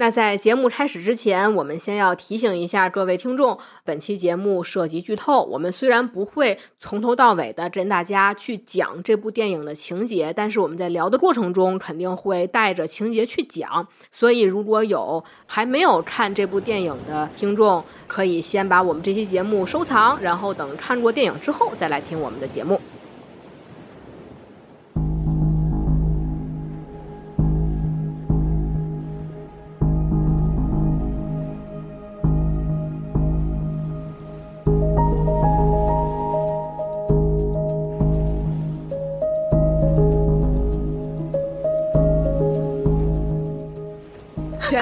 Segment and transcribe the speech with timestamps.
[0.00, 5.42] 那在节目开始之前，我们先要提醒一下各位听众，本期节目涉及剧透。
[5.42, 13.88] 我们虽然不会从头到尾的跟大家去讲这部电影的情节，但是我们在聊的过程中肯定会带着情节去讲。
[14.12, 22.80] 所以，如果有还没有看这部电影的听众，可以先把我们这期节目收藏，然后等看过电影之后再来听我们的节目。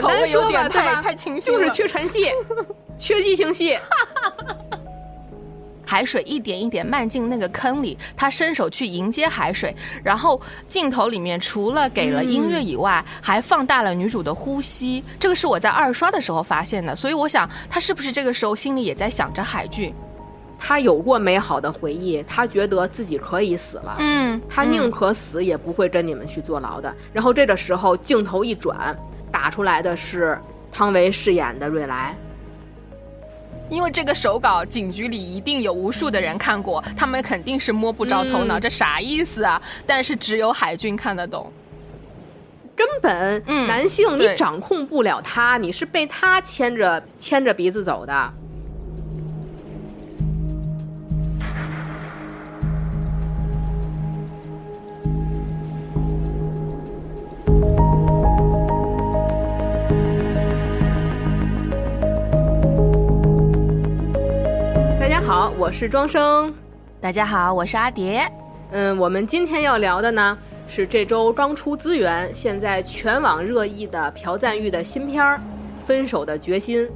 [0.06, 2.28] 口味有点太太清新就是缺传戏，
[2.98, 3.78] 缺激情戏。
[5.88, 15.04] 海水一点一点漫进那个坑里，他伸手去迎接海水，然后镜头里面除了给了音乐以外，还放大了女主的呼吸。
[15.20, 19.94] 这个是我在二刷的时候发现的，所以我想他是不是这个时候心里也在想着海俊？
[20.58, 26.92] 他有过美好的回忆，他觉得自己可以死了，嗯，他宁可死也不会跟你们去坐牢的。
[27.12, 28.96] 然后这个时候镜头一转。
[29.30, 30.38] 打出来的是
[30.72, 32.16] 汤唯饰演的瑞来，
[33.68, 39.60] 因为这个手稿警局里一定有无数的人看过，他们肯定是摸不着头脑，这啥意思啊？
[39.86, 41.52] 但是只有海军看得懂，
[42.74, 48.32] 根本男性你掌控不了他，你是被他牵着牵着鼻子走的。
[65.26, 66.54] 好，我是庄生。
[67.00, 68.30] 大家好，我是阿蝶。
[68.70, 70.38] 嗯，我们今天要聊的呢
[70.68, 75.36] 是这周刚出资源、现在全网热议的朴赞玉的新片儿
[75.84, 76.86] 《分手的决心》。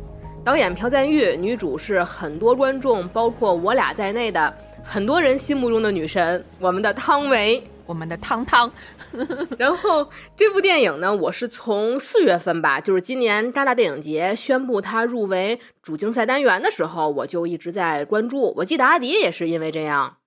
[0.45, 4.55] 导演朴赞玉，女主是很多观众，包括我俩在内的
[4.85, 7.61] 很多人心目中的女神，我们的汤唯。
[7.91, 8.71] 我们的汤汤，
[9.59, 18.55] 然后这部电影呢，我是从四月份吧，就是今年戛纳电影节宣布它入围主竞赛单元的时候，我就一直在关注。
[18.59, 20.19] 我记得阿迪也是因为这样，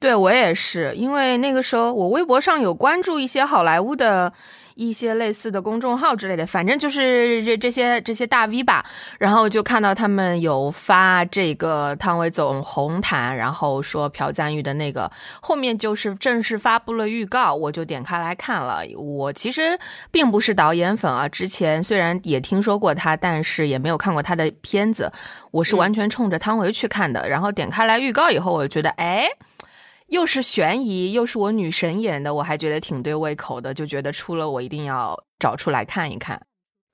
[0.00, 4.32] 对我也是，因为那个时候我微博上有关注一些好莱坞的。
[4.78, 8.86] 一些类似的公众号之类的，反正就是这这些这些大 V 吧，
[9.18, 15.10] 然后就看到他们有发这个汤唯走红毯，然后说朴赞玉的那个，
[15.42, 18.82] 后面就是正式发布了预告，我就点开来看了。
[18.96, 19.76] 我其实
[20.12, 25.10] 并不是导演粉啊，之前虽然也听说过他，但是也没有看过他的片子，
[25.50, 27.28] 我是完全冲着汤唯去看的。
[27.28, 29.26] 然后点开来预告以后，我就觉得，哎。
[30.08, 36.42] 又是悬疑，又是我女神演的，我还觉得挺对胃口的，就觉得出了我一定要找出来看一看。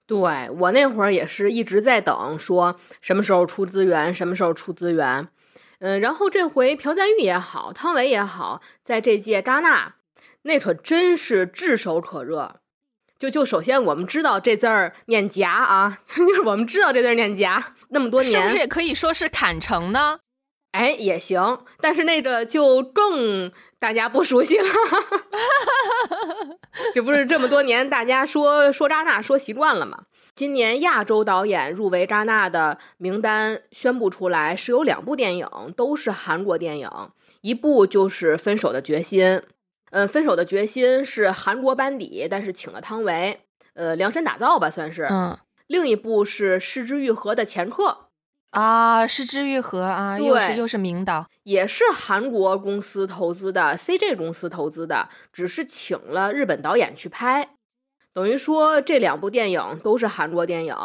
[0.07, 5.29] 对我那会儿也是一直在等，说什么时候出资源，什么时候出资源。
[5.79, 9.95] 嗯，然后这回朴赞玉也好，汤唯也好，在这届戛纳，
[10.43, 12.57] 那可真是炙手可热。
[13.19, 20.19] 就就首先我们知道这字儿念夹啊， 就是我们知道这字儿念夹，那么多年是不是也可以说是坎城呢？
[20.75, 24.65] 哎，也行，但是那个就更大家不熟悉了。
[26.93, 30.07] 这不是这么多年大家说说扎纳说习惯了吗？
[30.35, 36.91] 今年亚洲导演入围扎纳的名单宣布出来，是有两部电影，都是韩国电影，
[37.43, 39.25] 一部就是《分手的决心》。
[39.93, 43.39] 嗯，《分手的决心》是韩国班底，但是请了汤唯，
[43.75, 45.05] 呃，量身打造吧，算是。
[45.09, 45.39] 嗯。
[45.69, 48.04] 另一部是《失之愈合》的前客。
[48.55, 57.49] 啊，是治愈合啊，又是又是明导，也是韩国公司投资的，CJ 公司投资的，只是请了日本导演去拍，
[58.13, 60.77] 等于说这两部电影都是韩国电影，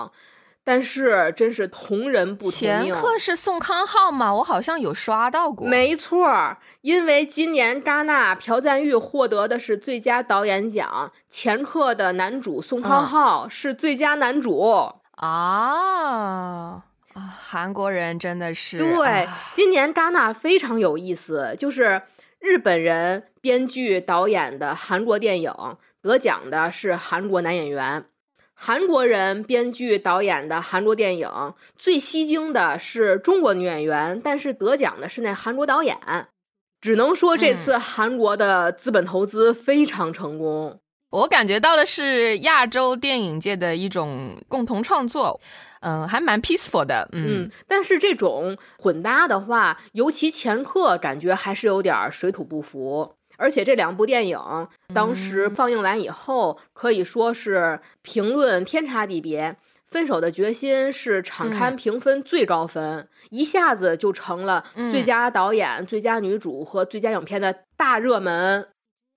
[0.63, 4.34] 但是真是同人不同前客是宋康昊吗？
[4.34, 5.68] 我好像有刷到过。
[5.68, 14.59] 没错，因为今年戛纳朴赞玉获得的是最佳导演奖，前客的男主宋康昊是最佳男主
[15.16, 16.84] 啊。
[17.39, 22.01] 韩国人真的是对，今年戛纳非常有意思，就是
[22.39, 25.53] 日本人编剧导演的韩国电影
[26.01, 28.05] 得奖的是韩国男演员，
[28.53, 35.97] 韩国人编剧导演的韩国电影最吸睛的是中国女演员，但是得奖的是那韩国导演，
[36.81, 40.79] 只能说这次韩国的资本投资非常成功。
[41.11, 45.41] 我感觉到的是亚洲电影界的一种共同创作。
[45.81, 54.40] 嗯，还蛮 peaceful 的，嗯，但是这种混搭的话，尤其前客感觉还是有点水土不服，而且这两部电影
[54.93, 59.55] 当时放映完以后，可以说是评论天差地别。
[59.91, 68.67] 《分手的决心》是场刊评分最高分，一下子就成了最佳导演、最佳女主和最佳影片的大热门。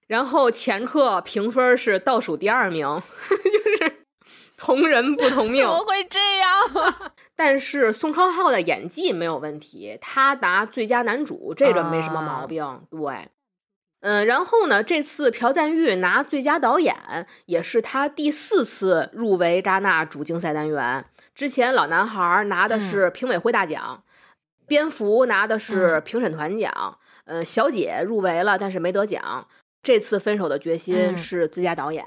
[0.09, 2.87] 然后前客评分是倒数第二名，
[3.29, 4.02] 就是
[4.57, 5.63] 同人不同 命。
[5.63, 7.13] 怎么会这样？
[7.37, 12.83] 但是宋康昊的演技没有问题，他拿最佳男主，这个没什么毛病。
[12.91, 13.29] 对。
[14.01, 14.83] 嗯，然后呢？
[14.83, 21.05] 这次朴赞玉拿最佳导演，也是他第四次入围戛纳主竞赛单元。
[21.37, 24.03] 之前老男孩拿的是评委会大奖，
[24.67, 26.99] 蝙蝠拿的是评审团奖。
[27.27, 29.47] 嗯，小姐入围了，但是没得奖。
[29.85, 32.05] 这次分手的决心是最佳导演。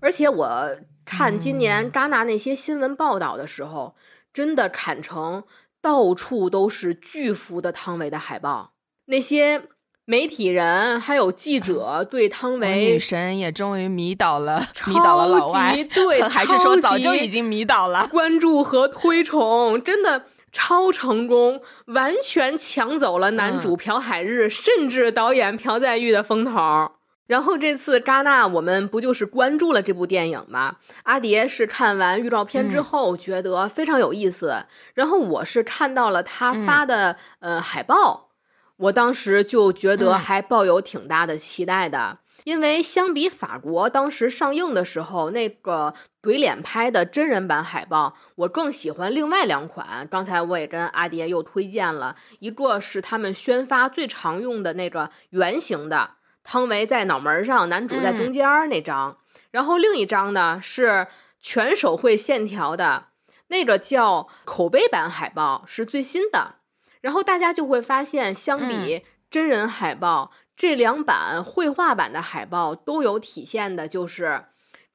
[0.00, 0.76] 而且我
[1.06, 3.94] 看今年戛纳那些新闻报道的时候，
[4.34, 5.44] 真的砍成
[5.80, 8.72] 到处都是巨幅的汤唯的海报，
[9.06, 9.62] 那些。
[10.08, 18.06] 媒体人还有记者 对汤唯女神也终于迷倒了，迷倒了老外，对， 还是说早就已经迷倒了？
[18.06, 26.92] 关注和推崇真的超成功，完全抢走了男主朴海日，甚至导演朴赞玉的风头。
[27.26, 30.76] 然后这次戛纳，我们不就是关注了这部电影吗？
[31.02, 38.30] 阿蝶是看完预告片之后觉得非常有意思，然后我是看到了他发的呃海报。
[38.78, 50.06] 我当时就觉得还抱有挺大的期待的，因为相比法国当时上映的时候那个怼脸拍的真人版海报，我更喜欢另外两款。
[50.10, 56.10] 刚才我也跟阿蝶又推荐了一个，是他们宣发最常用的那个圆形的，
[56.46, 59.18] 汤唯在脑门上，男主在中间那张。
[59.50, 61.08] 然后另一张呢是
[61.40, 63.08] 全手绘线条的，
[63.48, 66.54] 那个叫口碑版海报，是最新的。
[67.00, 74.44] 然后大家就会发现，相比真人海报，这两版绘画版的海报都有体现的，就是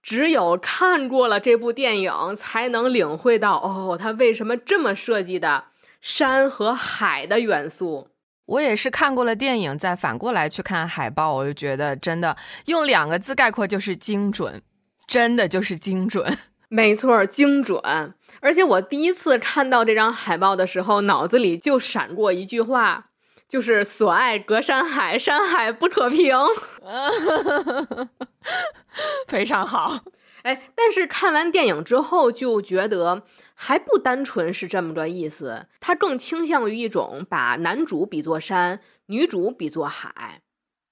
[0.01, 5.65] 只有看过了这部电影，才能领会到哦，它为什么这么设计的
[5.99, 8.10] 山和海的元素。
[8.51, 14.61] 我也是看过了电影，再反过来去看海报，我就觉得真的用两个字概括就是精准，
[15.07, 16.37] 真的就是精准，
[16.67, 17.81] 没错，精准。
[18.41, 23.05] 而且我第一次看到这张海报的时候，脑子里就闪过一句话，
[23.47, 26.35] 就是“所爱隔山海，山海不可平
[29.29, 29.99] ”，非常好。
[30.43, 33.23] 哎，但是看完电影之后，就觉得
[33.53, 40.41] 还不单纯是这么个意思，它更倾向于一种把男主比作山，女主比作海。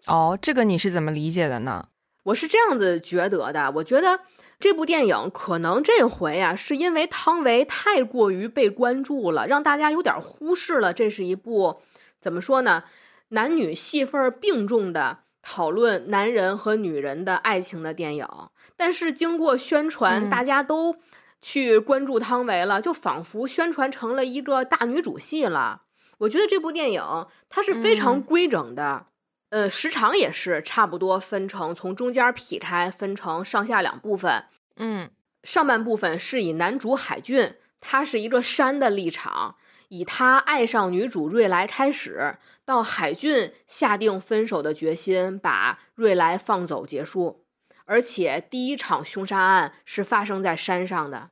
[0.07, 1.89] 哦，这个你是怎么理解的呢？
[2.23, 4.21] 我是这样子觉得的，我觉得。
[4.59, 10.91] 这部电影可能这回啊，是因为汤唯太过于被关注了，让大家有点忽视了。
[10.91, 11.81] 这是一部
[12.19, 12.83] 怎么说呢？
[13.29, 18.27] 男女戏份并重的讨论男人和女人的爱情的电影。
[18.75, 20.95] 但是经过宣传，大家都
[21.41, 25.83] 去关注汤唯了，就仿佛宣传成了一个大女主戏了。
[26.19, 29.07] 我觉得这部电影它是非常规整的。
[29.49, 34.45] 呃，时长也是差不多分成从中间劈开，分成上下两部分。
[34.75, 35.09] 嗯，
[35.43, 39.55] 上半部分是以男主海俊，他是一个山的立场，
[39.89, 47.43] 以他爱上女主瑞来开始，到海俊下定分手的决心，把瑞来放走结束。
[47.85, 51.31] 而且第一场凶杀案是发生在山上的。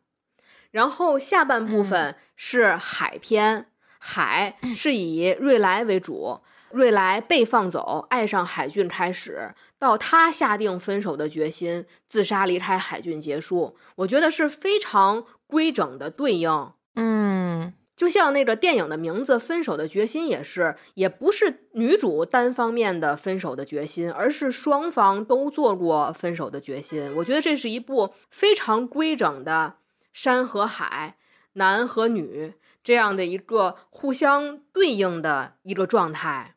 [0.72, 3.68] 然后下半部分是海篇，
[4.00, 6.42] 海是以瑞来为主。
[6.72, 16.74] 瑞来被放走，爱上海俊开始，到他下定分手的决心，自杀离开海俊结束，我觉得是非常规整的对应。
[16.96, 27.12] 嗯，就像那个电影的名字《分手的决心》也是，也不是女主单方面的分手的决心，而是双方都做过分手的决心。
[27.16, 29.78] 我觉得这是一部非常规整的
[30.14, 31.18] 山和海、
[31.54, 36.57] 男和女这样的一个互相对应的一个状态。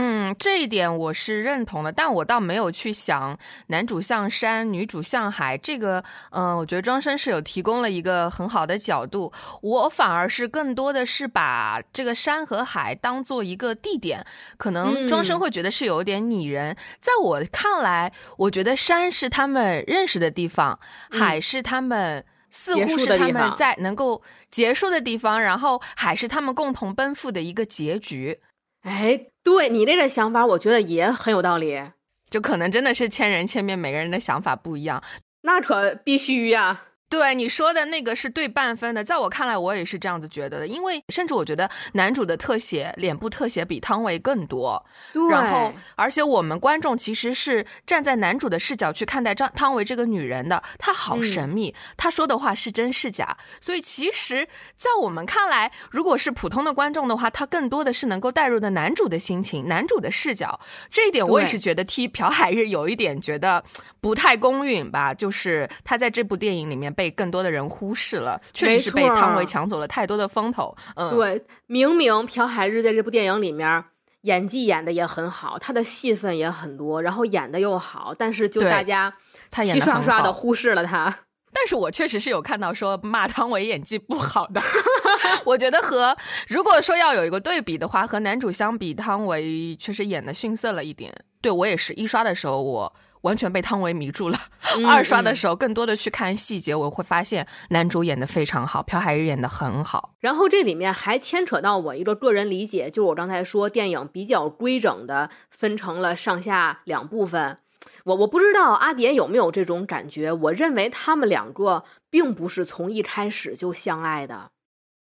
[0.00, 3.36] 嗯，这一点我是认同的，但我倒没有去想
[3.66, 5.58] 男主像山，女主像海。
[5.58, 9.32] 这个，嗯，我觉得庄生是有提供了一个很好的角度。
[9.60, 14.24] 我反而是更多的是把这个山和海当做一个地点，
[14.56, 16.76] 可能庄生会觉得是有点拟人。
[17.00, 20.78] 在我看来，我觉得山是他们认识的地方，
[21.10, 28.38] 海是他们似乎是他们在能够结束的地方，然后海是他们共同奔赴的一个结局。
[28.82, 31.80] 哎，对你这个想法，我觉得也很有道理。
[32.28, 35.02] 就可能真的是千人千面，每个人的想法不一样，
[35.40, 36.87] 那可必须呀。
[37.08, 40.66] 对你说的那个是对半分的，在我看来，我也是这样子觉得的。
[40.66, 44.84] 因为甚至我觉得男主的特写，脸部特写比汤唯更多。
[45.30, 53.38] 然后，而且我们观众其实是站在男主的视角去看待张汤唯这个女人的，她好神秘，她说的话是真是假。
[53.58, 54.46] 所以，其实，
[54.76, 60.60] 在我们看来，如果是普通的观众的话，他更多的是能够带入的男主的心情、男主的视角。
[60.90, 63.64] 这一点，我也是觉得替朴海日有一点觉得
[64.02, 65.14] 不太公允吧。
[65.14, 66.94] 就是他在这部电影里面。
[66.98, 70.76] 被更多的人忽视了，确实是被汤唯抢走了太多的风头。
[70.96, 73.84] 嗯，对，明明朴海日在这部电影里面
[74.22, 79.14] 演技演的也很好，他的戏份也很多，然后演的又好，但是就大家
[79.52, 81.16] 齐刷刷的忽视了他。
[81.54, 84.60] 但是我确实是有看到说骂汤唯演技不好的。
[85.46, 86.16] 我觉得和
[86.48, 91.14] 如果说要有一个对比的话，和男主相比，汤唯确实演的逊色了一点。
[91.40, 92.92] 对我也是一刷的时候我。
[93.22, 94.38] 完全被汤唯迷住了。
[94.88, 100.14] 二刷的时候，更多的去看细节，我会发现男主演的非常好，朴海日演的很好。
[100.20, 107.58] 然后这里面还牵扯到我一个个人理解，就是我刚才说电影比较规整的分成了上下两部分。
[108.04, 110.32] 我我不知道阿蝶有没有这种感觉。
[110.32, 114.50] 我认为他们两个并不是从一开始就相爱的。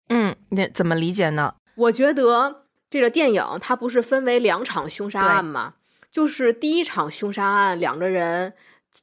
[0.10, 1.56] 嗯，那怎么理解呢？
[1.76, 5.74] 我觉得这个电影它不是分为两场凶杀案吗？
[6.16, 8.54] 就是第一场凶杀案，两个人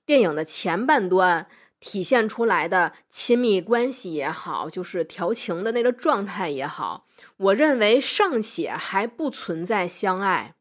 [0.06, 1.46] 电影的前半段
[1.78, 7.04] 体现出来的亲密关系也好，就是调情的那个状态也好，
[7.36, 10.54] 我认为尚且还不存在相爱，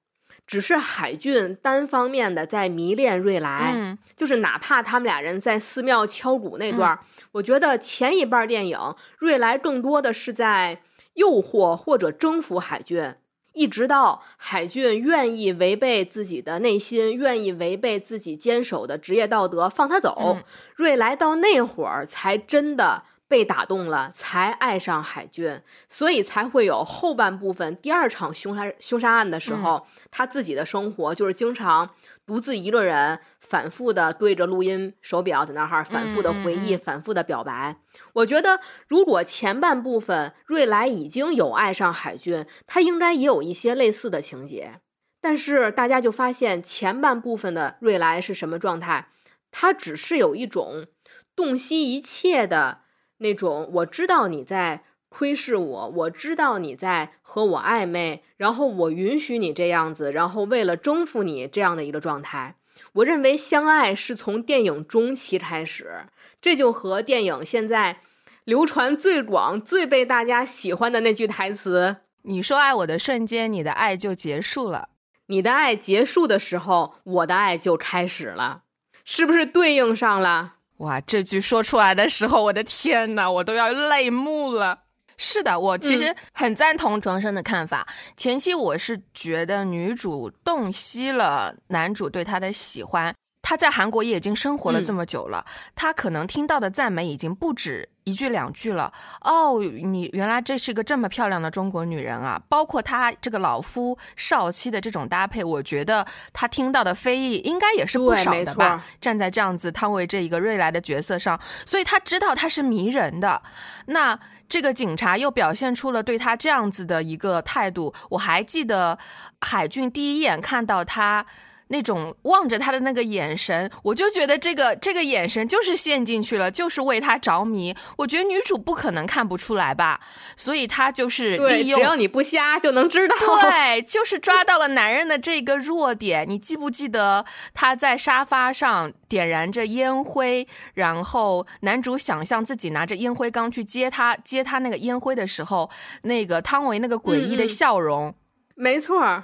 [0.46, 3.72] 只是海俊单方面的在迷恋瑞来。
[3.74, 7.00] 嗯，就是哪怕他们俩人在寺庙敲鼓那段，
[7.31, 8.77] 我觉得前一半电影
[9.17, 10.81] 瑞来更多的是在
[11.13, 13.15] 诱惑或者征服海俊。
[13.53, 20.38] 一直到海俊愿意违背自己的内心，愿意违背自己坚守的职业道德，放他走，
[20.75, 31.89] 瑞来到那会儿才真的被打动了，才爱上海俊，所以才会有后半部分第二场凶杀凶杀案的时候，他自己的生活就是经常。
[32.32, 37.76] 独自一个人反复的对着录音手表在那儿反复的回忆，反复的表白。
[38.14, 44.80] 我觉得，如果前半部分瑞来已经有爱上海军，他应该也有一些类似的情节。
[45.20, 49.10] 但是大家就发现，前半部分的瑞来是什么状态？
[49.52, 50.88] 他只是有一种
[51.36, 52.84] 洞悉一切的
[53.18, 54.86] 那种，我知道你在。
[55.13, 62.56] 窥视我，我知道你在和我暧昧，然后我允许你这样子，然后为了征服你这样的一个状态。
[62.94, 66.06] 我认为相爱是从电影中期开始，
[66.41, 68.00] 这就和电影现在
[68.46, 74.88] 流传最广、最被大家喜欢的那句台词：“你说爱我的瞬间，你的爱就结束了；
[75.27, 78.63] 你的爱结束的时候，我的爱就开始了。”
[79.03, 80.56] 是不是对应上了？
[80.77, 84.84] 哇，这句说出来的时候，我的天哪，我都要泪目了。
[85.24, 87.88] 是的，我其实很赞同庄生的看法。
[88.18, 93.13] 前期我是觉得女主洞悉了男主对她的喜欢。
[93.41, 95.45] 他在韩国也已经生活了这么久了，
[95.75, 98.93] 他可能听到的赞美已经不止一句两句了。
[99.21, 102.41] 哦，你原来这是一个这么漂亮的中国女人啊！
[102.48, 108.86] 包括他这个老夫少妻的这种搭配，我觉得他听到的非议应该也是不少的吧。
[109.01, 113.41] 站在这样子汤唯这一个瑞来的角色上，所以他知道他是迷人的。
[113.88, 114.17] 那
[114.48, 117.93] 这个警察又表现出了对他这样子的一个态度。
[118.12, 118.98] 我还记得
[119.41, 121.25] 海俊第一眼看到他。
[121.72, 127.74] 那种望着他的那个眼神，我就觉得这个这个眼神就是陷进去了，就是为他着迷。
[127.98, 130.00] 我觉得女主不可能看不出来吧，
[130.36, 133.16] 所以她就是利用，只要你不瞎就能知道。
[133.42, 136.30] 对，就是抓到了男人的这个弱点。
[136.30, 145.70] 你记不记得他在沙发上点燃着烟灰，然后男主想象自己拿着烟灰缸去接他接他那个烟灰的时候，
[146.04, 148.13] 那个汤唯那个诡异的笑容。
[148.56, 149.24] 没错。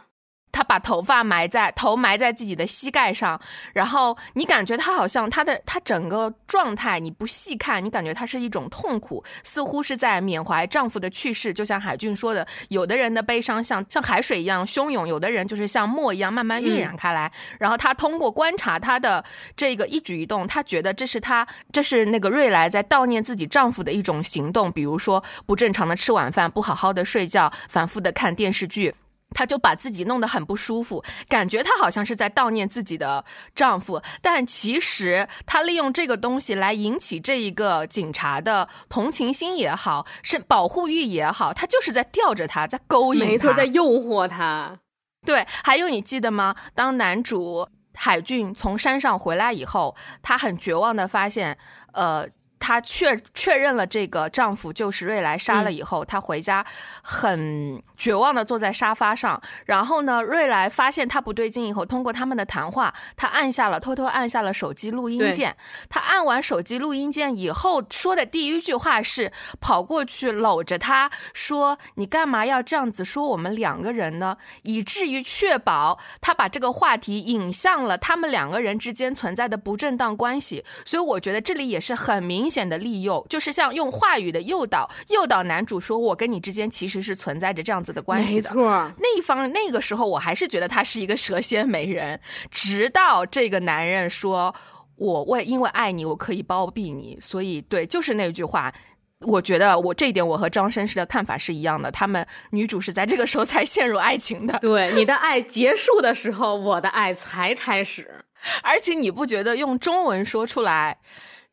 [0.58, 3.40] 他把头发埋在头埋在自己的膝盖上，
[3.74, 11.54] 然后你感觉他好像他的他整个状态，你不细看，你感觉他是一种痛苦，似乎是在缅怀丈夫的去世。
[11.54, 17.32] 就像海俊说的，有的人的悲伤像 像海水一样汹涌，有的人就是像墨一样慢慢晕染开来。
[17.60, 19.24] 然后他通过观察他的
[19.56, 28.96] 这个一举一动，他觉得这是他这是那个瑞来在悼念自己丈夫的一种行动，比如说不正常的吃晚饭，不好好的睡觉，反复的看电视剧。
[29.34, 44.80] 她就把自己弄得很不舒服，感觉她好像是在悼念自己的丈夫，但其实她利用这个东西来引起这一个警察的同情心也好，是保护欲也好，她就是在吊着他，在勾引他，没错，在诱惑他。
[45.26, 46.56] 对，还有你记得吗？
[46.74, 51.58] 当男主海俊从山上回来以后，他很绝望的发现，
[51.94, 52.28] 呃。
[52.60, 56.66] 她确确认了这个丈夫就是瑞来杀了以后，她回家
[57.02, 59.42] 很绝望的坐在沙发上。
[59.66, 65.56] 然后呢，瑞来发现她不对劲以后，通过他们的谈话，她按下了偷偷按下了手机录音键。
[65.90, 80.64] 她按完手机录音键以后，说的第一句话是跑过去搂着她说：“你干嘛要这样子说我们两个人呢？”以至于确保她把这个话题引向了他们两个人之间存在的不正当关系。
[80.86, 92.20] 所以我觉得这里也是很明显的利诱，就是像用话语的诱导，诱导男主说：“我跟你之间其实是存在着这样子的关系的。”没错，那一方那个时候我还是觉得他是一个蛇蝎美人，
[92.52, 94.54] 直到这个男人说
[94.96, 98.74] ：“我为因为爱你，我可以包庇你。”所以对，就是那句话。
[99.22, 104.60] 我觉得我这一点我和张绅士的看法是一样的，他们女主是在这个时候才陷入爱情的。
[104.60, 108.24] 对，你的爱结束的时候，我的爱才开始。
[108.62, 111.00] 而且你不觉得用中文说出来，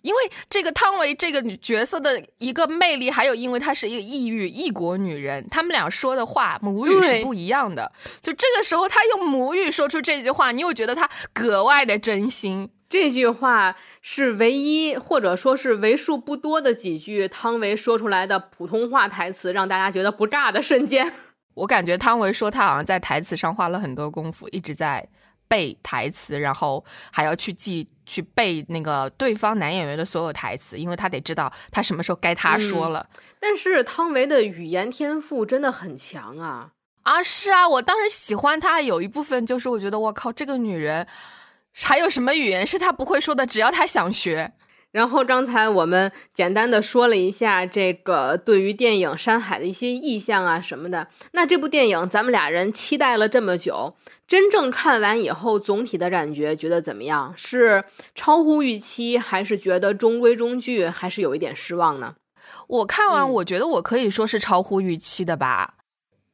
[0.04, 7.90] 因为这个汤唯这个女角色的一个魅力，还有因为她是一个异域异国女人，他们俩说的话母语是不一样的。
[8.20, 12.68] 就这个时候，她用母语说出这句话，你又觉得她格外的真心。
[12.90, 21.10] 这句话是唯一，或者说是为数不多的几句汤唯说出来的普通话台词，让大家觉得不尬的瞬间。
[21.54, 25.08] 我感觉汤唯说她好像在台词上花了很多功夫，一直在
[25.48, 33.06] 背台词，然后还要去记、去背那个对方男演员的所有台词，因为他得知道他什么时候该他说了。
[33.40, 36.70] 但是汤唯的语言天赋真的很强啊！
[37.02, 41.06] 啊，是啊，我当时喜欢她有一部分就是我觉得我靠，这个女人。
[41.76, 43.44] 还有什么语言是他不会说的？
[43.44, 44.52] 只要他想学。
[44.92, 51.08] 然后刚才我们简单的说了一下这个对于电影《山海》的一些意向啊什么的。
[51.32, 57.34] 那这部电影咱们俩人期待了这么久，真正看完以后，总体的感觉觉得怎么样？
[57.36, 62.14] 是超乎预期，还是觉得中规中矩，还是有一点失望呢？
[62.68, 65.74] 我看完，我觉得我可以说是超乎预期的吧。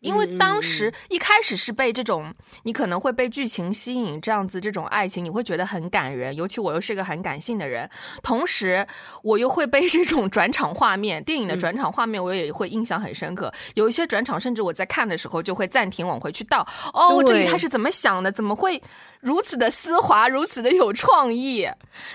[0.00, 7.88] 因为当时一开始是被这种，你可能会被剧情吸引，这样子这种爱情你会觉得很感人，尤其我又是个很感性的人，
[8.22, 8.86] 同时
[9.22, 13.52] 我又会被这种转场画面，电影的转场画面我也会印象很深刻。
[13.74, 18.32] 有一些转场，甚至我在看的时候就会暂停往回去倒，哦，这里他是怎么想的？
[18.32, 18.82] 怎么会
[19.20, 21.68] 如此的丝滑，如此的有创意？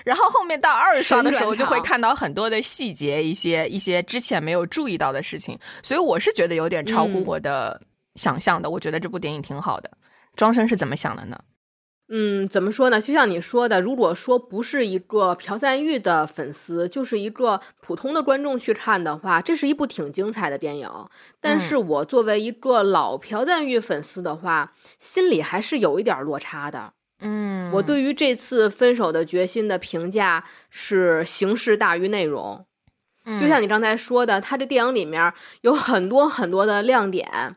[0.04, 7.82] 然后后面到二刷的时候，就会看到很多的细节，一些一些之前没有注意到的事情，所以我是觉得有点超乎我的。
[8.16, 9.92] 想象的，我觉得这部电影挺好的。
[10.38, 11.38] 庄生是怎么想的呢？
[12.08, 13.02] 嗯，怎么说呢？
[13.02, 20.90] 就像你说的，如果说不是一个朴赞玉的粉丝，就是一个普通的观众去看的话，这是一部挺精彩的电影。
[21.42, 26.94] 但是我作为一个老朴赞玉粉丝的话，心里还是有一点落差的。
[27.22, 32.66] 嗯，我对于这次分手的决心的评价是形式大于内容。
[33.40, 37.56] 就像你刚才说的，他这电影里面有很多很多的亮点。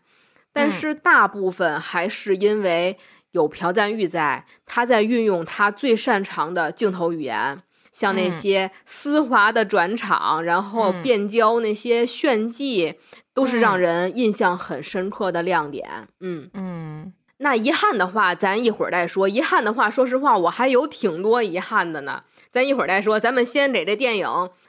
[0.50, 2.98] 但是大部分还是因为
[3.32, 7.62] 有朴赞玉在，他在运用他最擅长的镜头语言，
[7.92, 12.94] 像那些丝滑的转场，然后变焦那些炫技，
[13.34, 16.08] 都是让人印象很深刻的亮点。
[16.20, 19.28] 嗯嗯，那遗憾的话，咱一会儿再说。
[19.28, 22.22] 遗憾的话，说实话，我还有挺多遗憾的呢。
[22.50, 23.20] 咱一会儿再说。
[23.20, 24.26] 咱们先给这电影。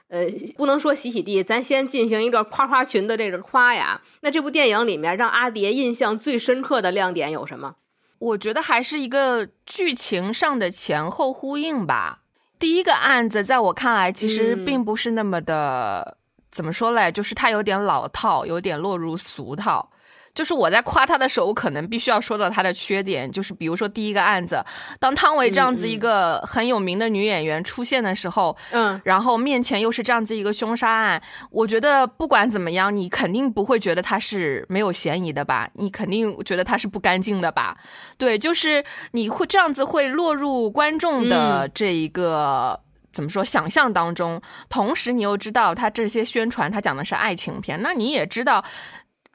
[0.08, 4.02] 呃，不能说洗洗地，咱先进行一个夸夸群的这个夸呀。
[4.22, 7.76] 那这部电影里面让阿蝶印象最深刻的亮点有什么？
[8.20, 12.20] 我觉得还是一个剧情上的前后呼应吧。
[12.58, 16.18] 第一个案子在我看来其实并不是那么的，
[16.50, 17.10] 怎么说嘞？
[17.10, 19.90] 就是它有点老套，有点落入俗套。
[20.34, 23.30] 就是我在夸他的时候，我可能必须要说到他的缺点。
[23.30, 24.64] 就是比如说第一个案子，
[24.98, 35.68] 当汤唯这样子一个很有名的女演员出现的时候，嗯，然后面前又是这样子一个凶杀案，我觉得不管怎么样，你肯定不会觉得他是没有嫌疑的吧？
[35.74, 37.76] 你肯定觉得他是不干净的吧？
[38.16, 42.78] 对，就是你会这样子会落入观众的这一个
[43.12, 48.64] 怎么说想象当中，同时你又知道他这些宣传他讲的是爱情片，那你也知道。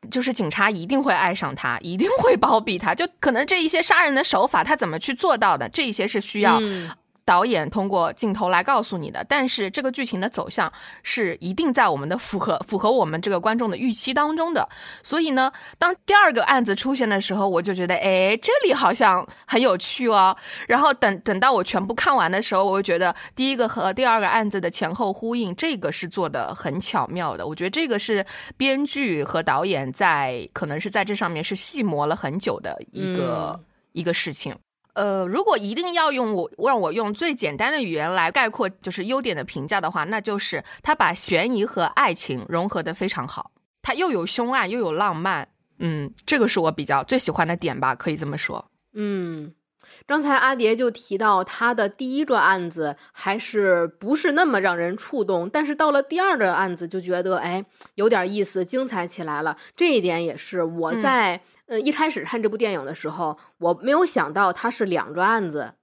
[0.06, 2.96] 就是警察一定会爱上他，一定会包庇他。
[2.96, 5.68] 就可能这一些杀人的手法，他怎么去做到的？
[5.70, 6.60] 这一些是需要。
[7.26, 14.70] 导演通过镜头来告诉你的，但是这个剧情的走向是一定在我们的符合符合我们这个观众的预期当中的。
[15.02, 20.38] 所以呢，当第二个案子出现的时候，我就觉得，哎，这里好像很有趣哦。
[20.68, 27.48] 然后等等到我全部看完的时候，我就觉得第一个和第二个案子的前后呼应，这个是做的很巧妙的。
[27.48, 28.24] 我觉得这个是
[28.56, 33.60] 编剧和导演在可能是在这上面是细磨了很久的一个
[33.94, 34.56] 一个事情。
[34.96, 48.72] 呃，如果一定要用我让我用最简单的语言来概括，就是优点的评价的话，那就是他把悬疑和爱情融合的非常好，他又有凶案又有浪漫，嗯，这个是我比较最喜欢的点吧，可以这么说。
[48.94, 49.54] 嗯，
[50.08, 59.58] 刚才阿蝶就提到他的第一个案子还是不是那么让人触动，但是到了第二个案子就觉得哎有点意思，精彩起来了。
[59.76, 61.42] 这一点也是我在。
[61.68, 65.74] 呃，一开始看这部电影的时候，我没有想到它是两个案子，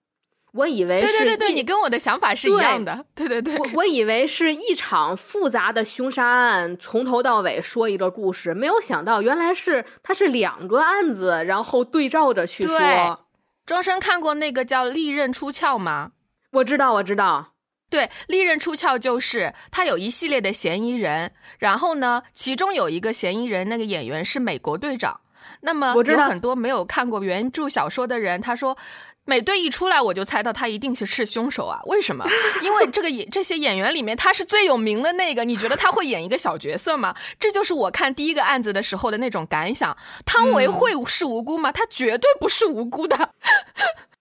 [0.53, 13.27] 我以为是对对对，你跟我的想法是一样的，对对对，我我以为是一场复杂的凶杀案，从头到尾说一个故事，没有想到原来是它是两个案子，然后对照着去说。
[13.65, 16.13] 庄生看过那个叫《利刃出鞘》吗？
[16.53, 17.55] 我知道，我知道。
[17.89, 25.22] 对，《利刃出鞘》就是他有一系列的嫌疑人，然后呢，其中有一个嫌疑人，那个演员是美国队长。
[25.61, 28.77] 那么有很多没有看过原著小说的人，他说
[29.25, 31.81] 美队一出来，我就猜到他一定是是凶手啊？
[31.87, 32.27] 为什么？
[32.63, 35.45] 因为这个演 这些演员里面，他是最有名的那个。
[35.45, 37.15] 你觉得他会演一个小角色吗？
[37.39, 39.97] 这就是我看第一个案子的时候的那种感想。
[40.25, 41.71] 汤唯会是无辜吗？
[41.71, 43.35] 他绝对不是无辜的。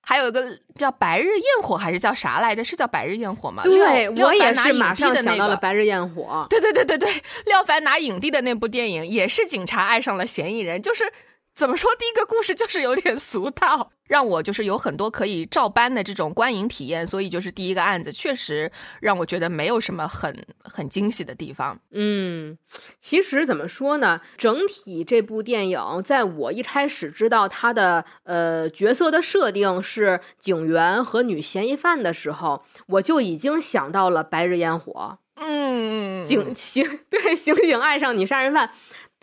[0.01, 0.43] 还有一个
[0.75, 2.63] 叫白日焰火还是叫啥来着？
[2.63, 3.63] 是叫白日焰火吗？
[3.63, 6.45] 对，我也是马上想到了白日焰火。
[6.49, 7.09] 对对对对对，
[7.45, 11.03] 廖凡拿影帝的那部电影也是警察爱上了嫌疑人，就是。
[11.53, 11.91] 怎么说？
[11.95, 21.79] 第一个故事就是有点俗套，让我就是有很多可以照搬的这种观影体验，所以就是第一个案子确实让我觉得没有什么很很惊喜的地方。
[21.91, 22.57] 嗯，
[22.99, 24.21] 其实怎么说呢？
[24.37, 35.17] 整体这部电影，在我一开始知道它的呃角色的设定是警员和女嫌疑犯的时候，我就已经想到了《白日烟火》。
[35.43, 38.71] 嗯，警刑对刑警爱上女杀人犯。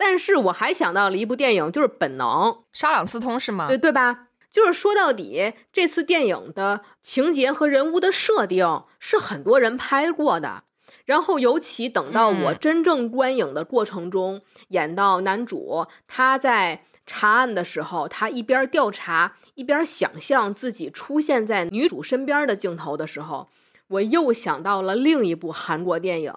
[0.01, 2.27] 但是我还想到了一部电影，就是《本能》，
[2.71, 3.67] 沙朗斯通是吗？
[3.67, 4.27] 对对吧？
[4.49, 10.63] 就是说到底，这次电影的情节和人物的设定是很多人拍过的。
[11.03, 23.49] 然后，尤其等到我真正观影的过程中，演到男主他在查案的时候，他一边调查一边想象自己出现在女主身边的镜头的时候，
[23.89, 26.33] 我又想到了另一部韩国电影。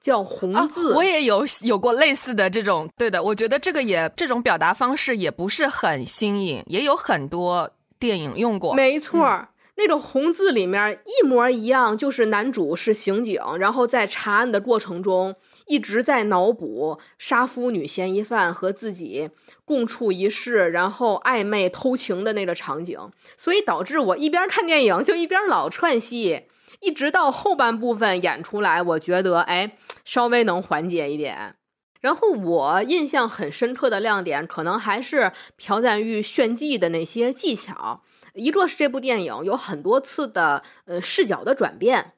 [0.00, 8.74] 叫红字，我也有有过类似的这种，对的，我觉得这个也这种表达方式也不是很新颖，也有很多电影用过。
[8.74, 15.34] 没错，那种红字里面一模一样，就是男主是刑警，然后在查案的过程中
[15.66, 19.30] 一直在脑补杀夫女嫌疑犯和自己
[19.64, 22.98] 共处一室，然后暧昧偷情的那个场景，
[23.36, 26.44] 所以导致我一边看电影就一边老串戏。
[26.80, 31.56] 一直到后半部分演出来，我觉得哎，稍微能缓解一点。
[32.00, 38.02] 然后我印象很深刻的亮点，可能还是朴赞玉炫技的那些技巧。
[38.34, 42.14] 一个是这部电影有很多次的呃视角的转变，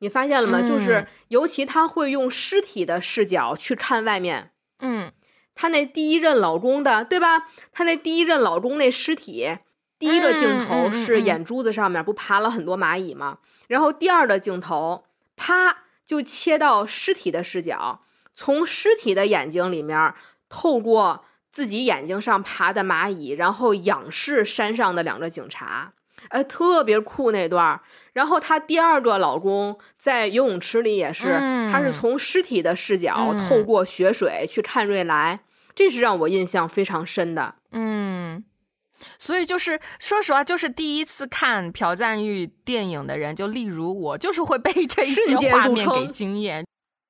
[0.00, 0.60] 你发现了吗？
[0.62, 4.50] 就是尤其他会用尸体的视角去看外面。
[4.80, 5.12] 嗯，
[5.54, 7.48] 他那第一任老公的，对吧？
[7.70, 9.58] 他那第一任老公那尸体，
[9.98, 13.38] 第一个镜头是眼珠子上面不爬了很多蚂蚁吗？
[13.70, 15.04] 然后第二的镜头，
[15.36, 18.00] 啪就切到尸体的视角，
[18.34, 20.12] 从尸体的眼睛里面
[20.48, 25.92] 透过自己眼睛上爬的蚂蚁，然后仰视山上的两个警察，
[26.30, 27.80] 哎，特别酷那段。
[28.12, 31.38] 然后她第二个老公在游泳池里也是，
[31.70, 35.44] 他是从尸体的视角透过血水去看瑞来，
[35.76, 37.54] 这是让我印象非常深的。
[37.70, 38.44] 嗯。
[39.18, 46.64] 所以就是说实话，就是第一次看朴赞玉电影的人，就例如我，就是会被这一些画面给惊艳。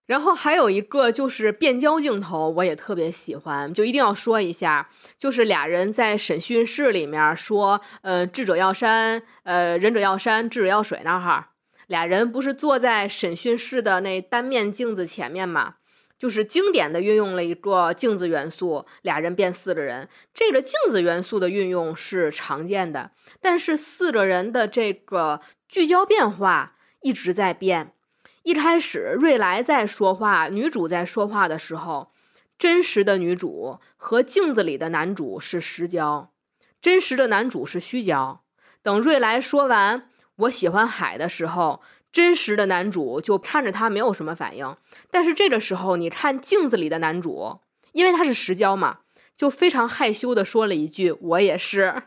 [0.07, 11.51] 然后还有一个就是变焦镜头，我也特别喜欢，就一定要说一下，就是俩人在审讯室里面说，呃，智者要山，呃，仁者要山，智者要水那哈，
[11.87, 15.75] 俩人不是坐在审讯室的那单面镜子前面吗？
[16.21, 20.07] 就是经典的运用了一个镜子元素，俩人变四个人。
[20.35, 27.95] 这个镜子元素的运用是常见的，但是四个人的这个聚焦变化一直在变。
[28.43, 32.13] 一开始瑞来在说话，女主在说话的时候，
[32.59, 36.35] 真实的女主和镜子里的男主是实焦，
[36.83, 38.45] 真实的男主是虚焦。
[38.83, 41.81] 等瑞来说完“我喜欢海”的时候。
[42.13, 44.77] 真实的男主就看着他没有什么反应，
[45.11, 47.61] 但是这个时候你看镜子里的男主，
[47.93, 48.99] 因为他是实焦嘛，
[49.37, 52.03] 就非常害羞的说了一句“我也是”，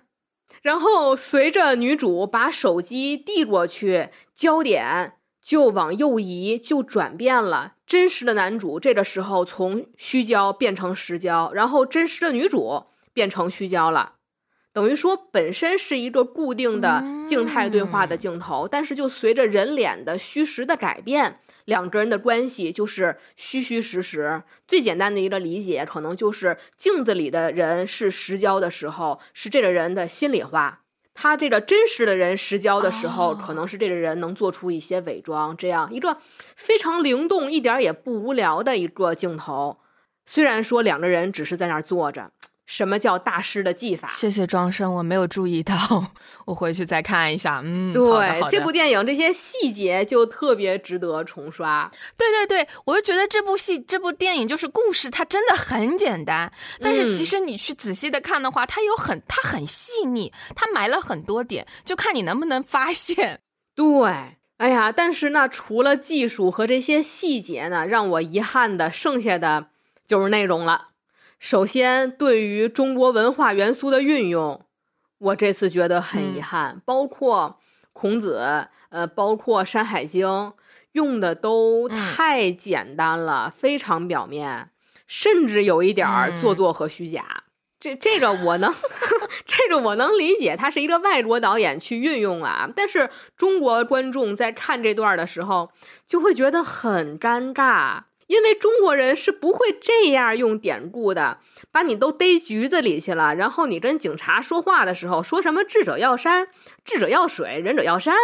[0.61, 7.75] 然后随着女主把手机递过去，焦点就往右移，就转变了。
[7.85, 14.13] 真实的男主这个时候从虚焦变成实焦，然后真实的女主变成虚焦了。
[14.73, 24.41] 等于说本身是一个固定的静态对话的镜头，但是就随着人脸的虚实的改变，两个人的关系就是虚虚实实。
[24.67, 30.79] 最简单的一个理解，可能就是镜子里的人是实交的时候，是这个人的心里话。
[31.13, 36.17] 他这个真实的人实交的时候，可能是这个人能做出一些伪装，这样一个
[36.55, 39.77] 非常灵动、一点也不无聊的一个镜头。
[40.25, 42.31] 虽然说两个人只是在那儿坐着。
[42.65, 44.07] 什么叫大师的技法？
[44.07, 45.75] 谢谢庄生，我没有注意到，
[46.45, 47.61] 我回去再看一下。
[47.63, 51.91] 嗯，对，这部电影这些细节就特别值得重刷。
[52.17, 63.41] 对对对，我就觉得这部戏、这部电影就是故事，它真的很简单，但是其实你去仔细的看的话，它有很它很细腻，它埋了很多点，就看你能不能发现。
[63.75, 64.09] 对，
[64.57, 69.67] 哎呀，但是呢，除了技术和这些细节呢，让我遗憾的，剩下的
[70.07, 70.92] 就是内容了。
[71.43, 74.65] 首先，对于中国文化元素的运用，
[75.17, 76.81] 我这次觉得很遗憾。
[76.85, 77.59] 包括
[77.91, 80.25] 孔子，呃，包括《山海经》，
[80.93, 84.69] 用的都太简单了，非常表面，
[85.05, 87.43] 甚至有一点儿做作和虚假。
[87.77, 88.73] 这这个我能，
[89.45, 92.69] 这个我能理解，他是一个外国导演去运用啊。
[92.73, 95.73] 但是中国观众在看这段的时候，
[96.07, 98.03] 就会觉得很尴尬。
[98.33, 101.37] 因为中国人是不会这样用典故的，
[101.71, 106.47] 把你都逮局子里去了，然后你跟警察说话的时候说什么“智者要山，
[106.83, 108.15] 智者要水，仁者要山”，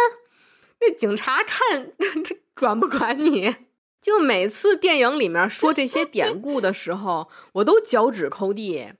[0.82, 1.92] 那警察看
[2.24, 3.54] 这管不管你？
[4.02, 8.94] 就每次电影里面说这些典故的时候，我都脚趾抠地。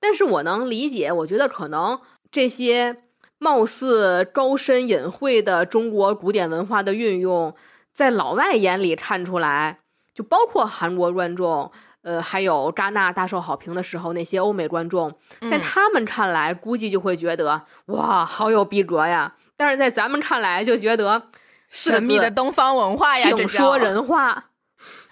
[0.00, 2.00] 但是我能理解，我觉得可能
[2.32, 3.04] 这些
[3.38, 7.54] 貌似高深隐晦的中国古典文化的运用，
[7.94, 9.78] 在老外眼里看出来。
[10.16, 15.12] 就包括韩国观众，呃，还有戛纳大受好评的时候，那些欧美观众，
[15.50, 19.34] 在他们看来，估计就会觉得哇，好有逼格呀。
[19.58, 21.28] 但是在咱们看来，就觉得
[21.68, 24.46] 神秘的东方文化呀，请说人话，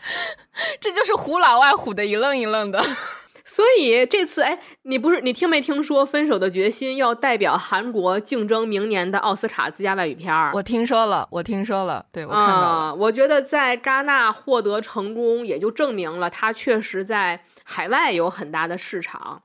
[0.80, 2.82] 这就是唬老外唬的一愣一愣的。
[3.46, 10.50] 所以这次，哎，你不是你听没听说《分手的决心》要代表韩国竞争明年的奥斯卡最佳外语片儿？
[10.54, 12.94] 我听说了，我听说了，对我看到了。
[12.94, 19.42] 我觉得在戛纳获得成功，也就证明了它确实在海外有很大的市场。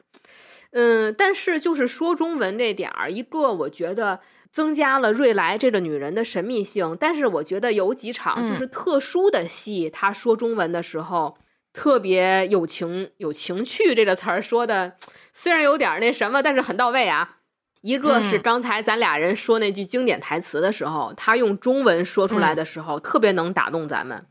[0.72, 11.36] 嗯，但是就是说中文这点儿，一个我觉得增加了瑞莱这个女人的神秘性，但是我觉得有几场就是特殊的戏，她说中文的时候。
[11.74, 14.96] 特别有情有情趣这个词儿说的，
[15.34, 17.38] 虽然有点那什么，但是很到位啊。
[17.82, 24.26] 一个是刚才咱俩人说那句经典台词的时候，他用中文说出来的时候，特别能打动咱们。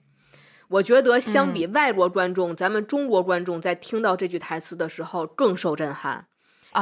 [0.68, 6.26] 我觉得相比外国观众，咱们中国观众在听到这句台词的时候更受震撼。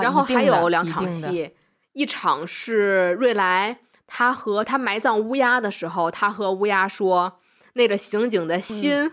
[0.03, 1.55] 然后还有两场戏，
[1.93, 7.39] 一场是瑞来，他和他埋葬乌鸦的时候，他和乌鸦说
[7.75, 9.13] 那个刑警的心。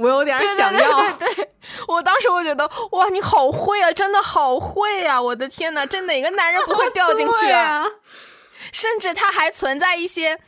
[0.00, 1.50] 我有点想要，对对对，
[1.86, 5.20] 我当时我觉得哇，你好会啊，真的好会啊！
[5.20, 7.84] 我的天呐，这哪个男人不会掉进去啊？
[8.72, 10.38] 甚至他还存在一些。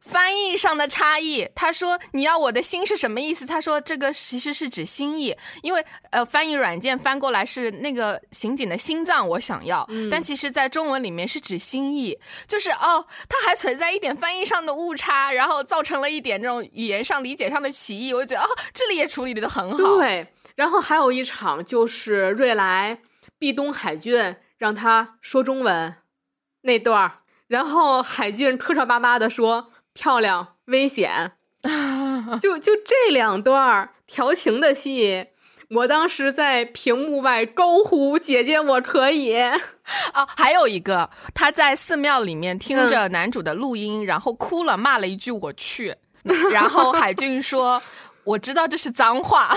[0.00, 3.44] 翻译上的差异，他说你要我的心是什么意思？
[3.44, 19.76] 他说这个其实是指心意，因为呃翻译软件翻过来是那个刑警的心脏，我想要，但其实在中文里面是指心意，就是哦，它还存在一点翻译上的误差，然后造成了一点这种语言上理解上的歧义，我就觉得哦，这里也处理的很好。
[19.76, 23.00] 对，然后还有一场就是瑞来
[23.38, 25.94] 壁咚海俊让他说中文
[26.62, 29.69] 那段然后海俊磕磕巴巴的说。
[30.00, 31.32] 漂亮，危险，
[32.40, 35.26] 就就这两段调情的戏，
[35.68, 39.36] 我当时在屏幕外高呼：“姐姐，我可以！”
[40.14, 45.94] 啊，还有一个，他在寺庙里面听着男主的录音，然后哭了，骂了一句“我去”，
[46.50, 47.82] 然后海俊说
[48.24, 49.54] ：“我知道这是脏话。”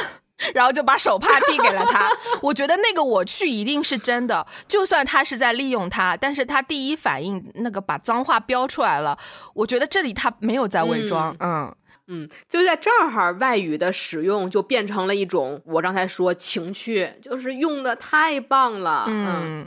[0.53, 2.09] 然后就把手帕递给了他。
[2.41, 9.17] 我觉得那个我去一定是真的，就算他是在利用他，但是他第一反应那个把脏话标出来了。
[9.53, 11.75] 我觉得这里他没有在伪装，嗯
[12.07, 19.65] 嗯，就在这儿，外语的使用就变成了一种我刚才说情趣，就是用的太棒了，嗯。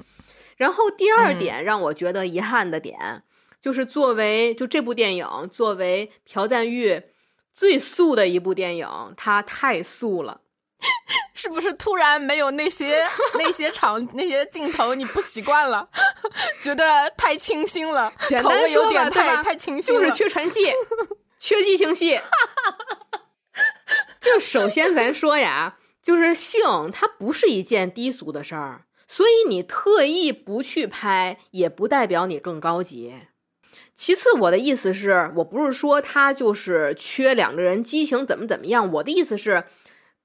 [0.58, 3.22] 然后第二点让我觉得遗憾的点，
[3.60, 7.02] 就是作为就这部电影作为朴赞玉
[7.52, 10.40] 最素的一部电影，它太素了。
[11.34, 13.06] 是不是突然没有那些
[13.38, 15.88] 那些场那些镜头你不习惯了，
[16.60, 18.12] 觉得太清新了，
[18.42, 20.72] 口味有点太太清新了，就是缺传戏，
[21.38, 22.20] 缺激情戏。
[24.20, 33.14] 就首先咱说呀，就是性它不是一件低俗的事儿，所以你特意不去拍，也不代表你更高级。
[33.94, 39.64] 其次，我的意思是我不是说他就是缺两个人激情怎么怎么样，我的意思是，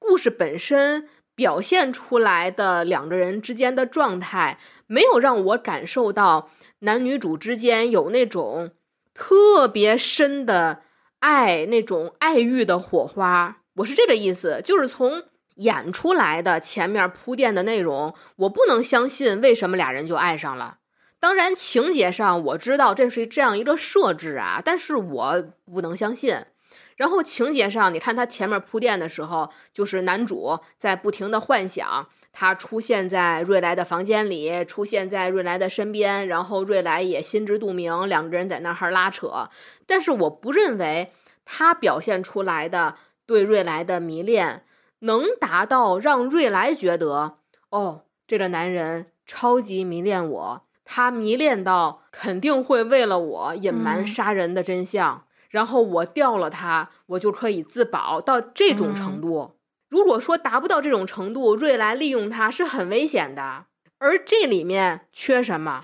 [0.01, 8.71] 故事本身表现出来的两个人之间的状态，没有让我感受到男女主之间有那种
[9.13, 10.81] 特别深的
[11.19, 13.59] 爱，那种爱欲的火花。
[13.75, 15.23] 我是这个意思，就是从
[15.57, 20.79] 演出来的前面铺垫的内容，我不能相信为什么俩人就爱上了。
[21.19, 26.35] 当然，情节上我知道这是这样一个设置啊，但是我不能相信。
[26.95, 39.49] 然后情节上，你看他前面铺垫的时候，就是男主在不停的幻想，他出现在瑞来的房间里，出现在瑞来的身边，然后瑞来也心知肚明，两个人在那儿拉扯。
[39.87, 41.11] 但是我不认为
[41.45, 44.63] 他表现出来的对瑞来的迷恋，
[44.99, 47.37] 能达到让瑞来觉得，
[47.69, 50.61] 哦，这个男人超级迷恋我。
[50.83, 59.57] 他迷恋到肯定会为了我隐瞒杀人的真相，然后我掉了它，我就可以自保到这种程度。
[59.89, 63.65] 如果说达不到这种程度，瑞来利用他是很危险的。
[63.99, 65.81] 而这里面缺什么？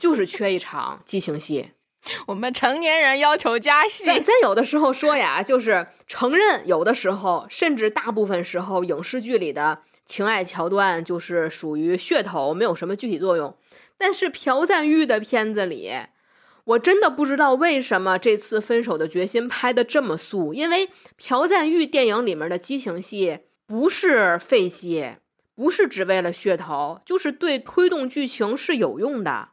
[0.00, 1.72] 就是缺一场激情戏。
[2.28, 4.06] 我们成年人要求加戏。
[4.20, 13.54] 咱有的时候说呀，就是承认有的时候，甚至大部分时候，影视剧里的情爱桥段就是属于噱头，没有什么具体作用。
[13.98, 15.92] 但是朴赞玉的片子里，
[16.68, 20.52] 我真的不知道为什么这次分手的决心拍的这么素。
[20.52, 25.16] 因为朴赞玉电影里面的激情戏不是废戏，
[25.54, 29.50] 不是只为了噱头，就是对推动剧情是有用的。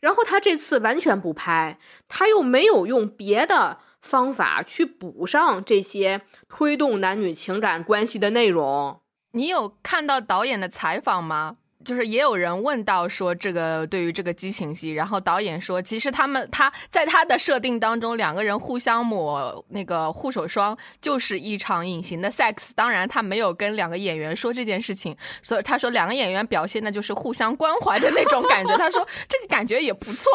[0.00, 9.00] 然后他这次完全不拍，他又没有用别的方法去补上这些推动男女情感关系的内容。
[9.32, 11.56] 你有看到导演的采访吗？
[11.88, 22.72] 就是也有人问到说这个对于这个激情戏，然后导演说，其实他们他在他的设定当中，两个人互相抹那个护手霜就是一场隐形的 sex。
[22.74, 28.76] 当然他没有跟两个演员说这件事情，所以他说两个演员表现的就是互相关怀的那种感觉。
[28.76, 30.30] 他说 这个感觉也不错。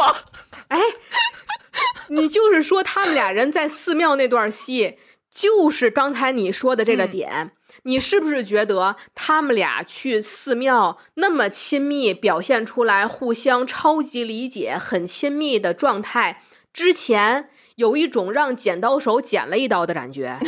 [0.69, 0.79] 哎，
[2.07, 4.97] 你就是说他们俩人在寺庙那段戏，
[5.31, 7.51] 就是刚才你说的这个点。
[7.83, 16.41] 你是不是觉得他们俩去寺庙那么亲密，表现出来互相超级理解、很亲密的状态？
[16.73, 20.39] 之前有一种让剪刀手剪了一刀的感觉，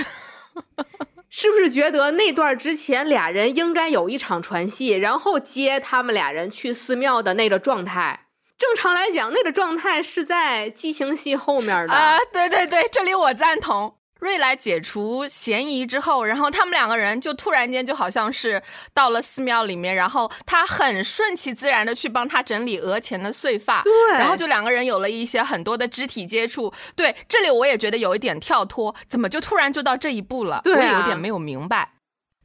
[1.29, 8.27] 是不是觉得那段之前俩人应该有一场传戏，然后接他们俩人去寺庙的那个状态？
[8.57, 12.17] 正常来讲，那个状态是在激情戏后面的啊！
[12.31, 13.97] 对对对，这里我赞同。
[14.25, 18.59] 瑞来解除嫌疑之后，然后他们两个人就突然间就好像是
[18.91, 26.73] 到了寺庙里面，然后他很顺其自然的去帮他整理额前的碎发，对，然后就两个人有了一些很多的肢体接触。
[26.95, 30.61] 对，这里我也觉得有一点跳脱，怎么就突然就到这一步了？
[30.65, 31.91] 我也有点没有明白。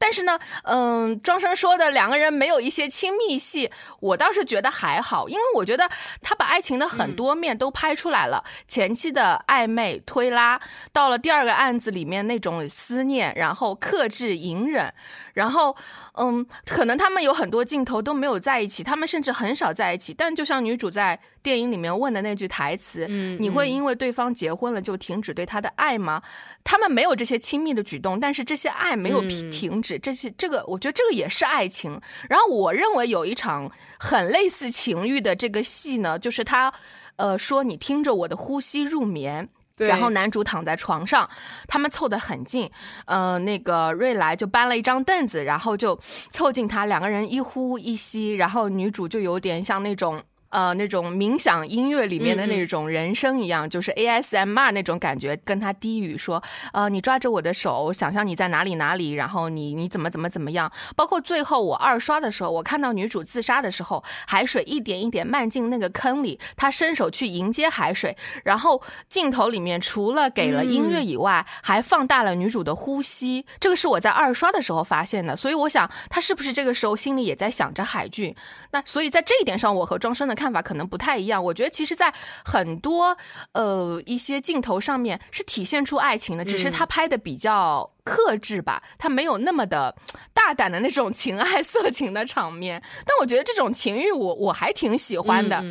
[0.00, 5.88] 但是呢，嗯，庄生说的两个人没有一些亲密戏，我倒是觉得还好，因为我觉得
[6.22, 10.58] 他把爱情的很多面都拍出来了，前期的暧昧推拉，
[10.90, 14.92] 到了第二个案子里面那种思念，然后克制隐忍，
[15.34, 15.76] 然后，
[16.14, 21.20] 嗯，可能他们有很多镜头都没有在一起，他们甚至很少在一起，但就像女主在。
[21.42, 26.22] 电影里面问的那句台词，你会因为对方结婚了就停止对他的爱吗？
[26.62, 29.98] 他们没有这些亲密的举动，但是这些爱没有停止。
[29.98, 31.98] 这些这个，我觉得这个也是爱情。
[32.28, 36.70] 然后我认为有一场很类似情欲的这个戏呢，就是他，
[37.16, 39.48] 呃，说你听着我的呼吸入眠，
[39.86, 41.28] 然后男主躺在床上，
[41.66, 42.70] 他们凑得很近，
[43.06, 45.98] 呃，那个瑞莱就搬了一张凳子，然后就
[46.30, 50.22] 凑近他，两个人一呼一吸，然后女主就有点像那种。
[50.50, 60.70] 呃，那种冥想音乐里面的那种人声一样，就是 ASMR 那种感觉，跟他低语说，呃，你抓着我的手，想象你在哪里哪里，然后你你怎么怎么怎么样。
[60.96, 73.46] 包括最后我二刷的时候，我看到女主自杀的时候，海水一点一点漫进那个坑里，她伸手去迎接海水，然后镜头里面除了给了音乐以外，还放大了女主的呼吸。
[73.60, 78.34] 这个是我在二刷的时候发现的，所以我想她是不是这个时候心里也在想着海俊？
[78.72, 80.39] 那所以在这一点上，我和庄生的。
[80.40, 82.10] 看法可能不太一样，我觉得其实，在
[82.46, 83.14] 很多
[83.52, 89.94] 呃一些镜头上面是体现出爱情的，只是他拍的比较克制吧，他没有那么的
[90.32, 92.82] 大胆的那种情爱色情的场面。
[93.04, 95.62] 但我觉得这种情欲，我我还挺喜欢的。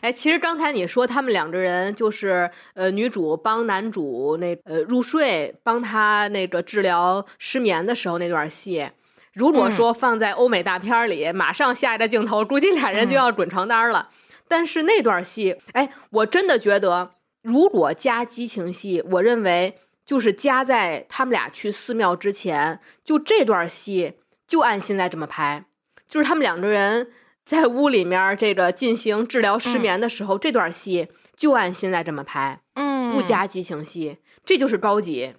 [0.00, 8.90] 哎，其实刚才你说他们两个人就是呃，女主帮男主那呃入睡，帮他那个治疗失眠的时候那段戏。
[9.36, 14.08] 如果说放在欧美大片里，马上下一个镜头，估计俩人就要滚床单了。
[14.48, 19.76] 但是那段戏，哎，我真的觉得，如果加激情戏，我认为
[20.06, 24.14] 就是加在他们俩去寺庙之前，就这段戏
[24.48, 25.66] 就按现在这么拍，
[26.08, 27.10] 就是他们两个人
[27.44, 34.16] 在屋里面这个进行治疗失眠的时候，这段戏就按现在这么拍，嗯，不加激情戏，
[34.46, 35.34] 这就是高级。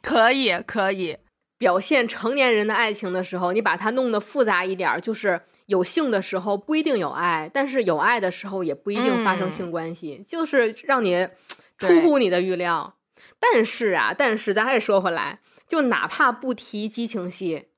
[0.00, 1.18] 可以，可以。
[1.58, 11.28] 表现成年人的爱情的时候，你把它弄得复杂一点，就是有性的时候不一定有爱，但是有爱的时候也不一定发生性关系，就是让你
[11.78, 12.94] 出乎你的预料。
[13.40, 17.68] 但是啊，但是咱还得说回来，就哪怕不提激情戏，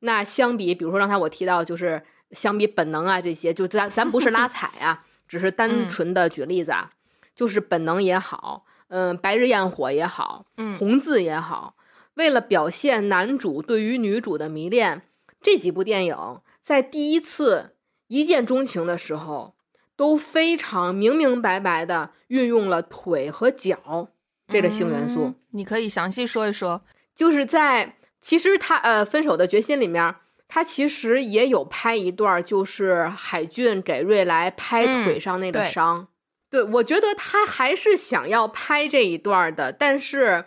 [0.00, 6.90] 那相比，比如说刚才我提到，就是相比本能啊这些，就咱咱不是拉踩啊， 只是单纯的举例子啊，
[7.34, 11.75] 就是本能也好，嗯，白日焰火也好，嗯，红字也好。
[12.16, 15.02] 为了表现男主对于女主的迷恋，
[15.42, 16.16] 这几部电影
[16.62, 17.76] 在第一次
[18.08, 19.54] 一见钟情的时候
[19.96, 24.08] 都非常明明白白的运用了腿和脚
[24.48, 25.34] 这个性元素。
[25.50, 26.82] 你可以详细说一说，
[27.14, 30.14] 就是在其实他呃分手的决心里面，
[30.48, 36.08] 他其实也有拍一段，就是海俊给瑞来拍腿上那个伤。
[36.48, 40.46] 对，我觉得他还是想要拍这一段的，但是。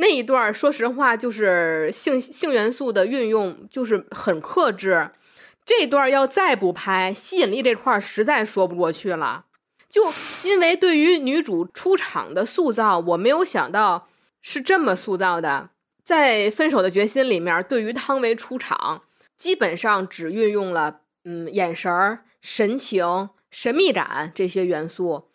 [0.00, 5.10] 那一段说实话，就是性性元素的运用就是很克制。
[5.66, 9.46] 这段要再不拍，吸引力这块实在说不过去了。
[9.88, 10.04] 就
[10.44, 14.08] 因为对于女主出场的塑造，我没有想到
[14.40, 15.70] 是这么塑造的。
[16.04, 19.02] 在《分手的决心》里面，对于汤唯出场，
[19.36, 25.28] 基本上只运用了嗯眼神儿、神情、神秘感这些元素，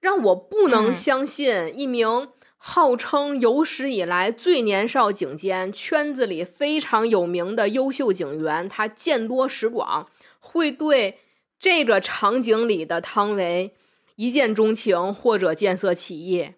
[0.00, 2.28] 让我不能相信一名。
[2.60, 11.18] 号称有史以来最年少警监，圈子里非常有名的优秀警员，他见多识广，会对
[11.58, 13.74] 这个场景里的汤唯
[14.16, 16.50] 一见钟情或者见色起意，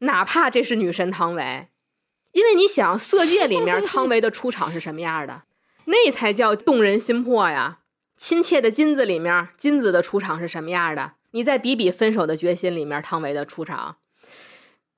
[0.00, 1.68] 哪怕这是女神汤唯，
[2.32, 5.42] 因为你想《色戒》里面汤唯的出场是什么样的，
[5.86, 7.78] 那才叫动人心魄呀！
[8.18, 11.14] 亲切的金子里面金子的出场是什么样的？
[11.30, 13.96] 你再比比《分手的决心》里面汤唯的出场。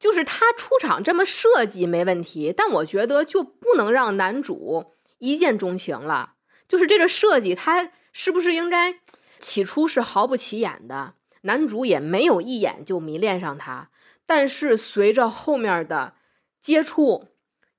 [0.04, 6.34] 就是他出场这么设计没问题，但我觉得就不能让男主一见钟情了。
[6.68, 8.96] 就是这个设计，他是不是应该
[9.40, 13.88] 起初是毫不起眼的，男主也没有一眼就迷恋上他，
[14.26, 16.12] 但是随着后面的
[16.60, 17.28] 接触，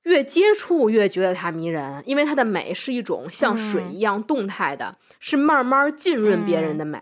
[0.01, 6.99] 越接触越觉得他迷人，因为他的美是一种像水一样动态的，是慢慢浸润别人的美，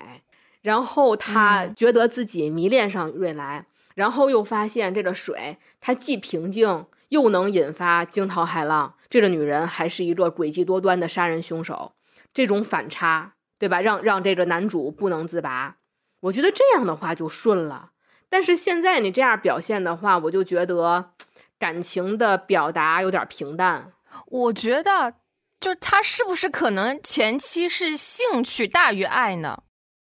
[0.62, 3.68] 然后他觉得自己迷恋上瑞来。
[3.96, 8.96] 然后又发现这个水，它既平静又能引发惊涛骇浪。
[9.10, 11.94] 这个女人还是一个诡计多端的杀人凶手，
[12.34, 13.80] 这种反差，对吧？
[13.82, 15.78] 让让这个男主不能自拔。
[16.22, 17.91] 我觉得这样的话就顺了。
[18.30, 21.12] 但是现在你这样表现的话，我就觉得
[21.60, 23.91] 感情的表达有点平淡。
[24.26, 25.14] 我觉得，
[25.60, 29.64] 就他是不是可能前期是兴趣大于爱呢？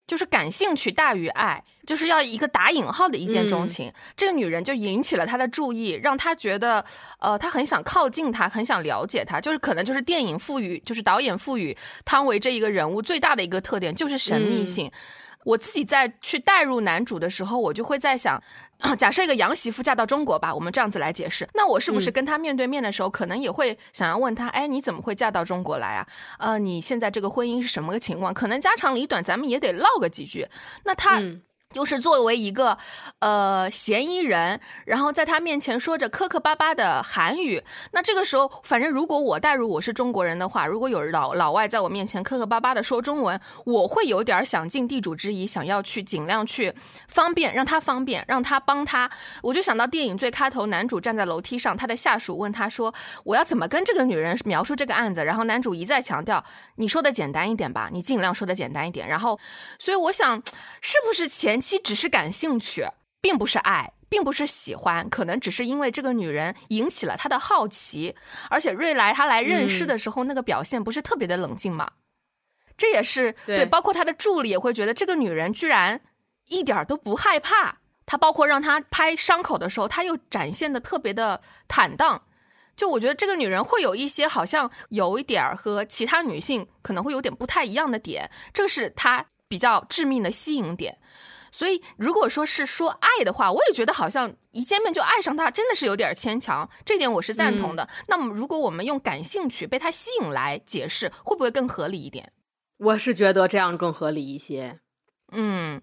[0.06, 1.64] 就是感兴趣大于爱。
[1.86, 6.84] 就是要一个打引号的一见钟情，这个女人就引起了他的注意，让他觉得，
[7.20, 9.40] 呃，他很想靠近她，很想了解她。
[9.40, 14.90] 就是可能就是电影赋予，就是导演赋予汤唯这一个人物最大的一个特点就是神秘性。
[15.44, 18.42] 我自己在去带入男主的时候，我就会在想，
[18.80, 26.06] 啊，假设一个洋媳妇嫁到中国吧，我们这样子来解释，那我是不是跟她面对面的时候，可能也会想要问他，哎，你怎么会嫁到中国来啊？
[26.40, 28.34] 呃，你现在这个婚姻是什么个情况？
[28.34, 30.48] 可能家长里短，咱们也得唠个几句。
[30.82, 31.22] 那他。
[31.76, 32.78] 就是作为一个，
[33.18, 37.62] 呃，嫌疑人，然后在他面前说着磕磕巴巴的韩语。
[37.90, 46.72] 那这个时候，反正如果我代入我是中国人的话，如果有老老外在我面前磕磕巴巴的说中文，我会有点想尽地主之谊，想要去尽量去
[47.08, 49.10] 方便，让他方便，让他帮他。
[49.42, 56.42] 我就想到电影最开头，男主站在楼梯上，他的下属问他说：“我要怎么跟这个女人描述这个案子？”然后男主一再强调
[56.76, 59.38] ：“你说的简单一点吧，你尽量说的简单一点。”然后，
[59.78, 60.42] 所以我想，
[60.80, 61.78] 是不是前期？
[61.78, 62.86] 只是感兴趣，
[63.20, 68.14] 并不是爱，并不是喜欢，可能只是因为这个女人引起了他的好奇。
[68.50, 71.90] 而且瑞来他来认尸的时候，那个表现不是特别的冷静嘛？
[72.76, 76.00] 这也是对，包括他的助理也会觉得这个女人居然
[76.48, 77.78] 一点都不害怕。
[78.04, 82.22] 他包括让他拍伤口的时候，他又展现的特别的坦荡。
[82.76, 90.98] 就我觉得这个女人会有一些好像有一点儿和其他女性可能会有点不太一样的点，这是她比较致命的吸引点。
[91.52, 96.68] 所以如果说是说爱的话，我也觉得好像一见面就爱上他，真的是有点牵强。
[96.84, 97.88] 这点我是赞同的。
[98.08, 102.30] 那么如果我们用感兴趣、被他吸引来解释，会不会更合理一点？
[102.76, 104.80] 我是觉得这样更合理一些。
[105.32, 105.80] 嗯，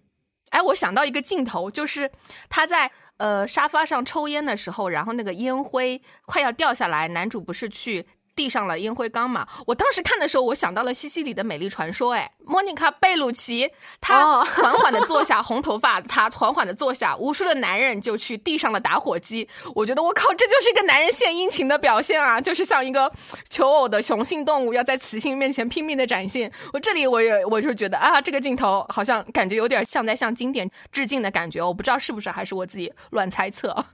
[0.53, 2.11] 哎，我想到一个镜头，就是
[2.47, 8.05] 他在呃沙发上抽烟的时候，然后那个烟灰快要掉下来，男主不是去。
[8.35, 9.47] 递上了烟灰缸嘛？
[9.67, 12.13] 我当时看的时候，我想到了西西里的美丽传说。
[12.13, 13.69] 哎，莫妮卡贝鲁奇，
[14.01, 19.47] 她缓缓的坐下，红头发，她 缓缓的坐下，无数的男人就去递上了打火机。
[19.75, 22.39] 我觉得，我靠，这就是一个男人献殷勤的表现啊！
[22.41, 23.11] 就是像一个
[23.49, 26.51] 求偶的雄性动物，要在雌性面前拼命的展现。
[26.73, 31.61] 我这里，我也我就觉得啊，这个镜头好像感觉有点像在向经典致敬的感觉。
[31.61, 33.85] 我不知道是不是，还是我自己乱猜测。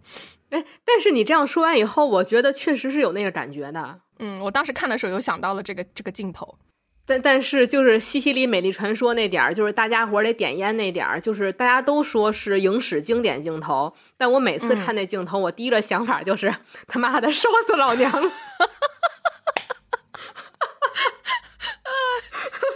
[0.50, 4.00] 哎，但是你这样说完以后，我觉得确实是有那个感觉的。
[4.20, 6.58] 嗯，我当时看的时候有想到了这个这个镜头，
[7.06, 16.54] 但但是就是西西里美丽传说那点儿，就是大家伙得点烟那点儿，就是大家都说是影史经典镜头，但我每次看那镜头，我第一个想法就是
[16.88, 18.30] 他妈的烧死老娘了，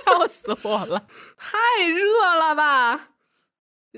[0.03, 1.05] 笑死我了，
[1.37, 3.09] 太热了吧。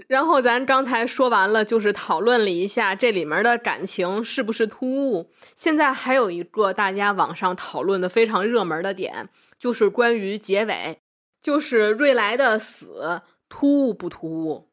[0.08, 5.32] 然后咱刚才说完了，就是讨论了一下这里面的感情是不是突兀。
[5.56, 11.00] 现在还有一个大家网上讨论的非常热门的点，就是关于结尾，
[11.42, 14.70] 就是瑞来的死突兀不突兀？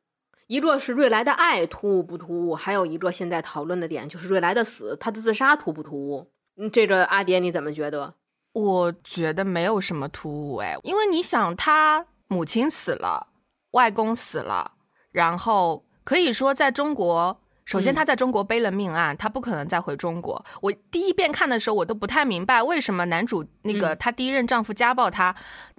[0.49, 2.55] 一个是瑞来的爱突兀不突兀？
[2.55, 6.27] 还有一个现在讨论的点就是瑞来的死，他的自杀突不突兀？
[6.73, 8.15] 这个阿蝶你怎么觉得？
[8.53, 13.29] 我觉得没有什么突兀哎，因为你想，他母亲死了，
[13.71, 14.73] 外公死了。
[15.13, 20.45] 然后可以说，在中国，首先他在中国背了命案，他不可能再回中国。
[20.61, 25.35] 我第一遍看的时候，我都不太明白为什么男主那个他第一任丈夫家暴他，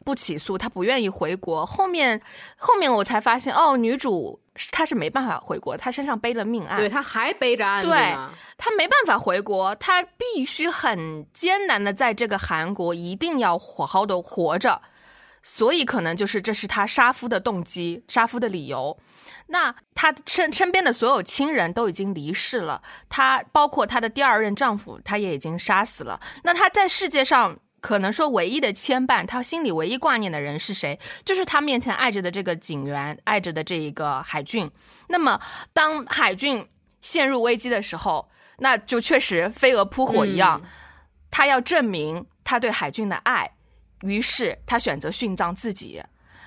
[0.06, 1.66] 不起诉，他不愿意回国。
[1.66, 2.22] 后面
[2.58, 4.40] 后面我才发现，哦，女主
[4.72, 8.16] 她是没办法回国，她身上背了命案，对，她还背着案子对，
[8.58, 14.82] 她没办法回国，她必须很艰难的在这个韩国一定要好好的活着，
[15.42, 18.96] 所以可能就是这是她杀夫的动机，杀夫的理由。
[19.48, 26.20] 那她身身边的所有亲人都已经离世了，她包括她的第二任丈夫，她也已经杀死了。
[26.44, 31.00] 那她在世界上可能说唯一的牵绊，她心里唯一挂念的人是谁？
[31.26, 34.72] 就是她面前爱着的这个警员，爱着的这一个海俊。
[35.10, 35.40] 那么
[35.74, 36.68] 当海俊
[37.02, 38.30] 陷入危机的时候，
[38.60, 40.62] 那就确实飞蛾扑火一样，
[41.30, 43.52] 他要证明他对海俊的爱，
[44.02, 46.02] 于是他选择殉葬自己。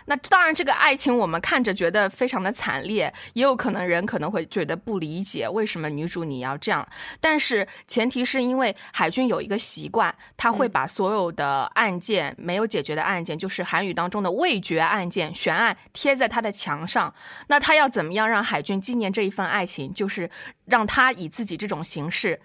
[0.06, 6.86] 那当然，这个爱情我们看着觉得非常的惨烈，也有可能人可能会觉得不理解为什么女主你要这样。
[7.20, 17.12] 但是前提是因为海军有一个习惯，他会把所有的案件没有解决的案件，就是韩语当中的未决案件、悬案贴在他的墙上。
[17.48, 19.92] 那他要怎么样让海军纪念这一份爱情？
[19.92, 20.30] 就是
[20.66, 22.40] 让他以自己这种形式。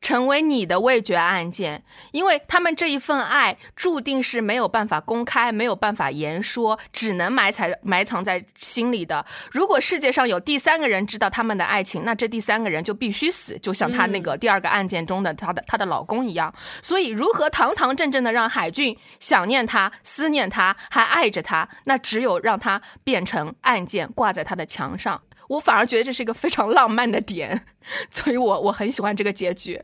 [0.00, 1.82] 成为你的味觉案件，
[2.12, 9.24] 因为他们这一份爱注定是没有办法公开、没有办法言说，只能埋藏埋藏在心里的。
[9.50, 16.52] 如果世界上有第三个人知道他们的爱情，那这第三个人就必须死，就像他那个第二个案件中的他的他的老公一样。
[16.82, 25.22] 所以，如何堂堂正正的让海俊想念他、思念他、还爱着他，那只有让他变成案件挂在他的墙上。
[25.48, 27.66] 我反而觉得这是一个非常浪漫的点，
[28.10, 29.82] 所以我我很喜欢这个结局。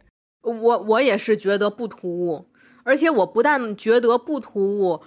[0.53, 2.47] 我我也是觉得不突兀，
[2.85, 5.01] 而且我不但觉得不突兀，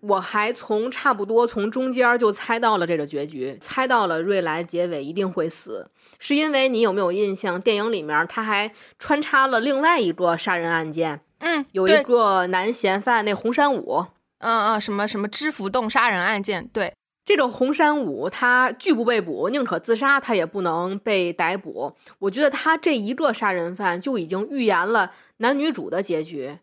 [0.00, 7.60] 我还从差不多从中间就猜到了这个结局，猜到了瑞来结尾一定会死，是因为你有没有印象？
[7.60, 14.06] 电影里面他还穿插了另外一个杀人案件，嗯，有一个男嫌犯那红山武，
[14.38, 16.92] 嗯嗯，什么什么知府洞杀人案件，对。
[17.26, 21.94] 这个红山武他拒不被捕，宁可自杀，他也不能被逮捕。
[22.20, 26.58] 我觉得他这一个杀人犯就已经预言了男女主的结局，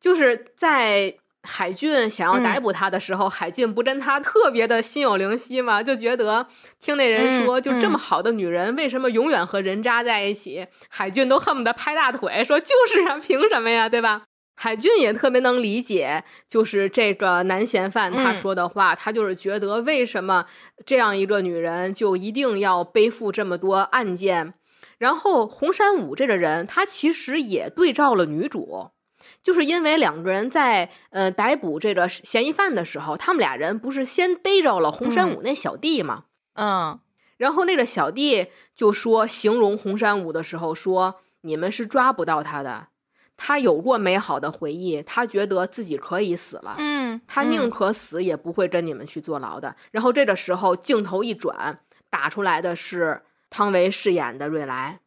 [0.00, 1.14] 就是在
[1.44, 5.80] 海俊想要逮捕他的时候，海俊不跟他特别的心有灵犀吗？
[5.82, 6.46] 就觉得
[6.80, 10.66] 听那人说，就这么好的女人，为什么永远和人渣在一起？
[10.88, 13.88] 海俊都恨不得拍大腿说：“就是啊，凭什么呀？
[13.88, 14.24] 对吧？”
[14.60, 20.46] 海俊也特别能理解，就是这个男嫌犯他说的话，他就是觉得为什么
[20.84, 24.54] 这样一个女人就一定要背负这么多案件。
[24.98, 28.90] 然后红山武这个人，他其实也对照了女主，
[29.44, 36.24] 就是因为两个人在呃逮捕这个嫌疑犯的时候，他们俩人不是先逮着了红山武那小弟吗？
[36.54, 36.98] 嗯，
[37.36, 42.88] 然后那个小弟就说形容红山武的时候说：“你们是抓不到他的。”
[43.38, 49.74] 他有过美好的回忆，他觉得自己可以死了，嗯，他宁可死也不会跟你们去坐牢的。
[49.92, 51.80] 然后这个时候镜头一转，
[52.10, 55.00] 打出来的是汤唯饰演的瑞来。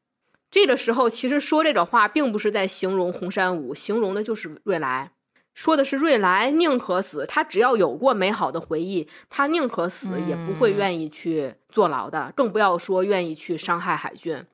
[0.49, 5.11] 这个时候，其实说这个话，并不是在形容红山武，形容的就是瑞来，
[5.53, 14.45] 说的是瑞来宁可死，他只要有过美好的回忆，他宁可死也不会愿意去坐牢的，更不要说愿意去伤害海俊。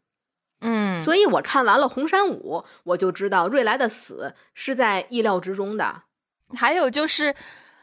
[0.62, 6.04] 嗯，所以我看完了红山武，我就知道瑞来的死是在意料之中的。
[6.56, 7.36] 还有就是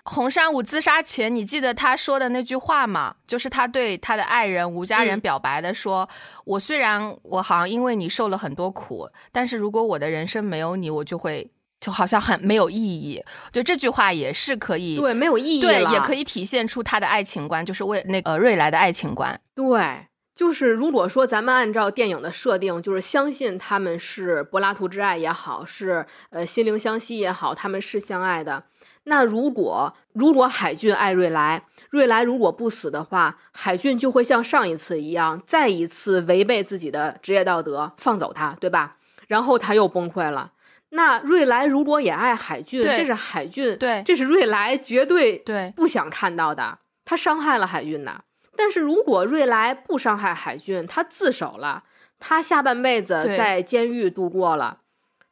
[0.05, 3.14] 红山武自杀前，你记得他说的那句话吗？
[3.27, 6.09] 就是他对他的爱人吴家人表白的，说
[6.45, 11.51] ：“我虽然我好像因为你受了很多苦，但是如果我的人生没有你，我就会
[11.81, 13.22] 就好像很没有意义。”
[13.53, 19.41] 就这句话也是可以对没有意义，对，也可以体现出他的爱情观，就是为那个瑞来的爱情观。
[19.55, 20.09] 对。
[20.35, 28.64] 就是如果说咱们按照电影的设定，就是相信他们是柏拉图之爱也好，是呃心灵相惜也好，他们是相爱的。
[29.05, 38.97] 那如果如果海俊爱瑞来，瑞来如果不死的话，海俊就会像上一次一样，再一次违背自己的职业道德，放走他，对吧？
[39.28, 40.53] 然后他又崩溃了。
[40.91, 46.78] 那瑞来如果也爱海俊，这是海俊，对，这是瑞来绝对对不想看到的。
[47.05, 48.22] 他伤害了海俊呐。
[48.57, 51.85] 但是如果瑞来不伤害海俊，他自首了，
[52.19, 54.81] 他下半辈子在监狱度过了，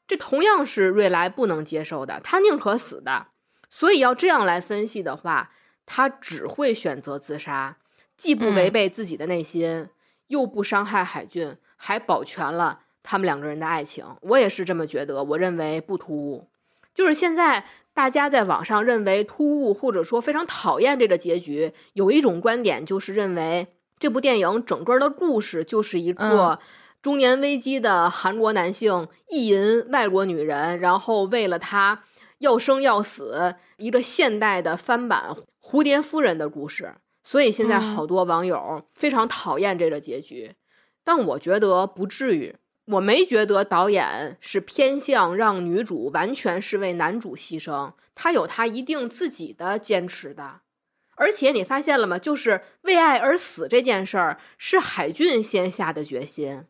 [0.06, 3.28] 这同样是瑞来不能接受的，他宁可死的。
[3.68, 5.52] 所以要这样来分析的话，
[5.86, 7.76] 他只会选择自杀，
[8.16, 9.88] 既不违背自己的内心，
[10.26, 14.04] 又不伤害海俊，还保全了他们两个人的爱情。
[14.22, 16.48] 我也是这么觉得，我认为不突兀。
[16.94, 17.64] 就是现在。
[17.94, 21.72] 大家在网上认为突兀，或者说非常讨厌这个结局。
[21.92, 23.66] 有一种观点就是认为
[23.98, 26.58] 这部电影整个的故事就是一个
[27.02, 32.04] 中年危机的韩国男性意淫外国女人，然后为了她
[32.38, 36.94] 要生要死，一个现代的翻版蝴蝶夫人的故事。
[37.22, 40.54] 所以现在好多网友非常讨厌这个结局，
[41.04, 42.56] 但我觉得不至于。
[42.86, 50.60] 我没觉得导演是偏向让女主完全是为男主牺牲，他有他一定自己的坚持的。
[51.14, 52.18] 而且你发现了吗？
[52.18, 56.64] 就是为爱而死这件事儿，是海俊先下的决心。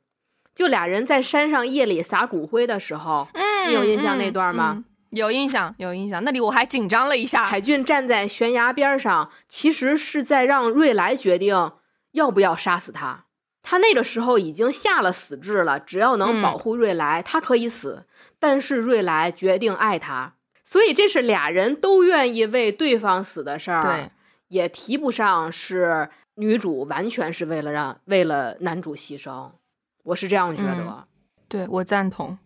[0.55, 3.27] 就俩人在山上夜里撒骨灰的时候，
[3.67, 4.85] 你有印象那段吗？
[5.11, 6.23] 有印象，有印象。
[6.25, 7.45] 那里我还紧张了一下。
[7.45, 11.73] 海俊站在悬崖边上，其实是在让瑞来决定
[12.11, 13.27] 要不要杀死他。
[13.63, 18.05] 他那个时候已经下了死志了，只要能保护瑞莱，他可以死。
[18.39, 20.35] 但是瑞莱决定爱他，
[20.65, 23.83] 所以这是俩人都愿意为对方死的事儿。
[23.83, 24.11] 对，
[24.49, 29.53] 也提不上是女主完全是为了让为了男主牺牲，
[30.03, 31.07] 我是这样觉得。
[31.49, 32.37] 对我赞同。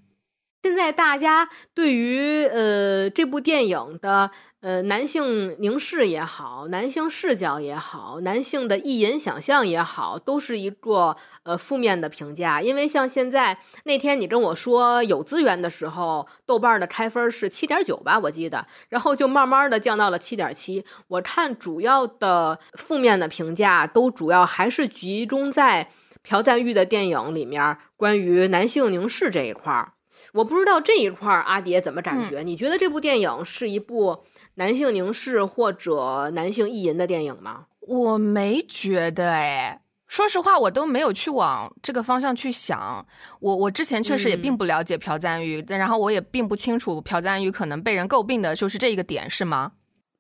[0.67, 4.33] 现在大家对于呃这部电影的。
[4.63, 12.61] 呃，男性凝视也好，男性视角也好，男性的意淫想象也好，都是一个呃负面的评价。
[12.61, 20.85] 因为像现在那天你跟我说有资源的时候，豆瓣的开分是七点九吧，我记得，然后就慢慢的降到了七点七。
[21.07, 25.91] 我看主要的负面的评价都主要还是集中在
[26.25, 29.93] 朴赞玉的电影里面关于男性凝视这一块儿。
[30.37, 32.43] 我不知道这一块儿阿蝶怎么感觉？
[32.43, 34.25] 你觉得这部电影是一部？
[34.59, 37.67] 男性凝视或者男性意淫的电影吗？
[37.81, 43.07] 我没觉得哎，说实话，我都没有去往这个方向去想。
[43.41, 49.73] 我我之前确实也并不了解朴赞玉，然后我也并不清楚朴赞玉可能被人诟病的就是这一个点，是吗？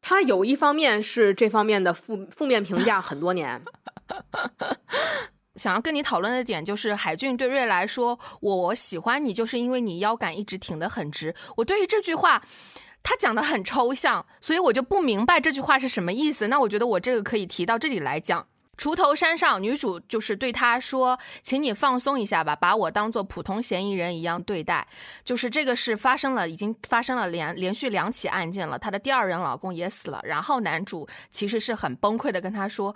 [0.02, 3.62] 他有一方面是这方面的负负面评价很多年。
[5.56, 12.42] 想要跟你讨论的点就是海俊对瑞来说：“我喜欢你，就是因为你腰杆一直挺得很直。”我对于这句话。
[13.08, 16.48] 他讲的很抽象，所以我就不明白这句话是什么意思。
[16.48, 18.44] 那我觉得我这个可以提到这里来讲。
[18.76, 24.84] 锄头山上，女主就是对他说：“请你放松一下吧，把我当做普通嫌疑人一样对待。”
[25.24, 28.76] 就是这个是发生了，已经发生了连连续两起案件了。
[28.76, 32.92] 她的第二任老公也死了，然后男主其实是很崩溃的跟她说。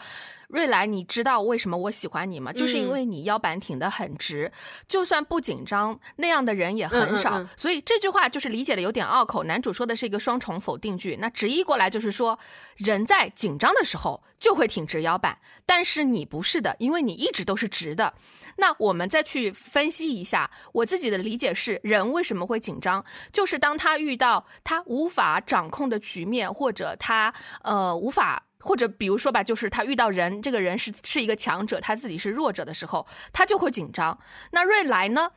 [0.52, 2.52] 瑞来，你知道为什么我喜欢你吗？
[2.52, 4.50] 就是因为你腰板挺得很直，
[4.88, 7.46] 就算不紧张，那样的人也很少。
[7.56, 9.44] 所以这句话就是理解的有点拗口。
[9.44, 12.38] 男主说的是一个双重否定句，那直译过来就是说，
[12.76, 18.12] 人在紧张的时候就会挺直腰板，但是你不是的，因为你一直都是直的。
[18.56, 27.32] 那我们再去分析一下，我自己的理解是，人为什么会紧张，就是当他遇到他无法掌控的局面，或者他
[27.62, 28.42] 呃无法。
[28.60, 34.18] 或者比如说吧，就是他遇到人，这个人是是一个强者，他自己是弱者的时候，他就会紧张。
[34.52, 35.32] 那瑞来呢？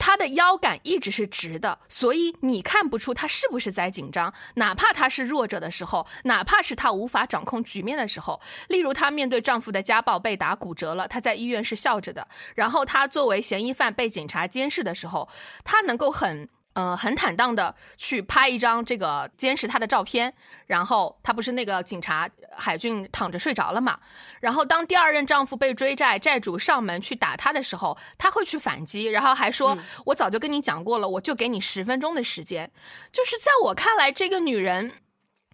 [0.00, 4.32] 他的腰杆一直是直的，所以你看不出他是不是在紧张。
[4.54, 12.28] 哪怕他是弱者的时候，哪怕是他无法掌控局面的时候，例如她面对丈夫的家暴被打骨折了，她在医院是笑着的。
[12.54, 15.28] 然后她作为嫌疑犯被警察监视的时候，
[15.64, 16.48] 她能够很。
[16.78, 20.32] 呃，很坦荡的去拍一张这个监视他的照片，
[20.68, 23.98] 然后他不是那个警察海俊躺着睡着了嘛？
[24.38, 29.76] 然后当第二任丈夫被追债，债主上门去打他的时候，他会去反击，然后还说
[30.06, 32.70] ：“我早就跟你讲过了，我就给你十分钟的时间。”
[33.10, 34.92] 就是在我看来，这个女人。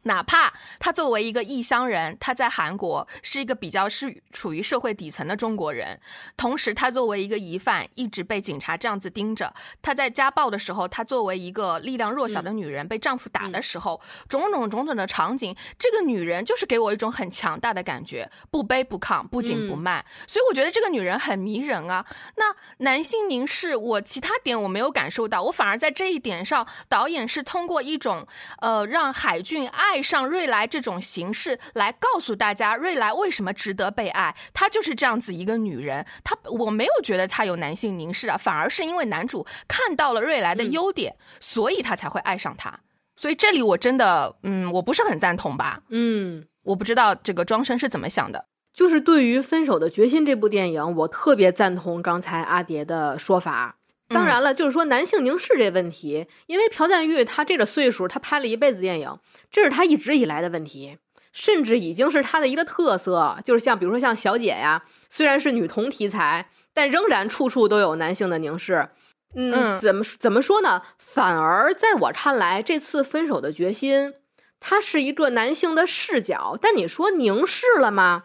[0.04, 6.00] 哪怕他作为一个异乡人，他在韩国是一个比较是处于社会底层的中国人，
[6.36, 9.52] 同时他作为一个疑犯，一直被警察这样子盯着。
[9.82, 20.04] 他在家暴的时候，他作为一个力量弱小的女人被丈夫打的时候，种种种种的场景，这个女人就是给我一种很强大的感觉，不卑不亢，不紧不慢。
[20.28, 22.04] 所以我觉得这个女人很迷人啊。
[22.36, 28.26] 那男性凝视，我其他点我没有感受到，我反而在这一点上，导演是通过一种
[28.60, 29.93] 呃让海俊爱。
[29.94, 34.34] 爱上瑞莱这种形式来告诉大家，瑞莱为什么值得被爱。
[34.52, 36.04] 她就是这样子一个女人。
[36.24, 42.80] 她我没有觉得她有男性凝视啊，反而是因为男主看到了瑞莱的优点，所以他才会爱上她。
[43.16, 45.80] 所以这里我真的，嗯，我不是很赞同吧。
[45.90, 48.46] 嗯，我不知道这个庄生是怎么想的。
[48.72, 53.76] 就是对于《分手的决心》这部电影，我特别赞同刚才阿蝶的说法。
[54.08, 59.18] 当然了，就是说男性凝视这问题，因为朴赞玉他这个岁数，他拍了一辈子电影，
[59.50, 60.98] 这是他一直以来的问题，
[61.32, 63.38] 甚至已经是他的一个特色。
[63.44, 68.90] 就是像比如说像小姐呀，虽然是女同题材，但仍然处处都有男性的凝视。
[69.34, 70.82] 嗯，怎么怎么说呢？
[70.98, 74.14] 反而在我看来，这次分手的决心，
[74.60, 78.24] 它是一个男性的视角，但你说凝视了吗？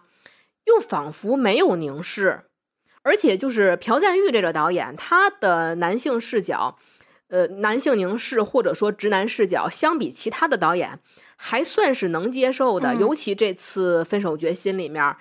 [0.66, 2.49] 又仿佛没有凝视。
[3.02, 6.78] 而且就是朴赞玉这个导演，他的男性视角，
[7.30, 11.00] 呃，男性凝视或者说直男视角，相比其他的导演
[11.36, 12.96] 还算是能接受的。
[12.96, 15.16] 尤其这次《分手决心》里面，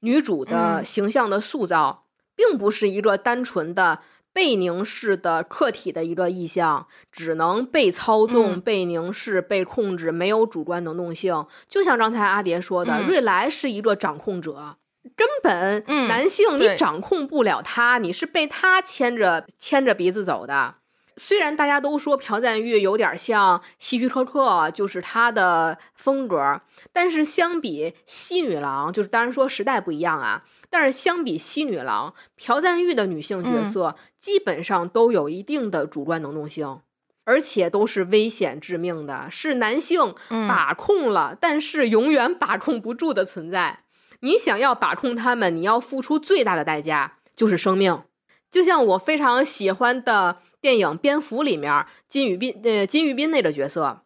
[0.00, 2.04] 女主的形象的塑造，
[2.34, 4.00] 并不是一个单纯的
[4.32, 11.46] 被凝视的客体的一个意象，只能被操纵、被凝视、被控制，没有主观能动性。
[11.66, 14.76] 就像刚才阿蝶说的，瑞莱是一个掌控者。
[15.14, 20.76] 根本男性你掌控不了他，你是被他牵着牵着鼻子走的。
[21.18, 26.60] 虽然大家都说朴赞玉有点像希区柯克，就是他的风格，
[26.92, 30.44] 但是相比西女郎，就是当然说时代不一样啊。
[30.68, 36.80] 但是相比西女郎，朴赞玉的女性角色基本上都有一定的主观能动性，
[37.24, 43.84] 而且都是危险致命的，是男性把控了，但是永远把控不住的存在。
[44.20, 48.02] 你想要把控他们，你要付出最大的代价就是生命。
[48.50, 54.02] 就像我非常喜欢的电影《蝙蝠》里面金宇彬，呃，金宇彬那个角色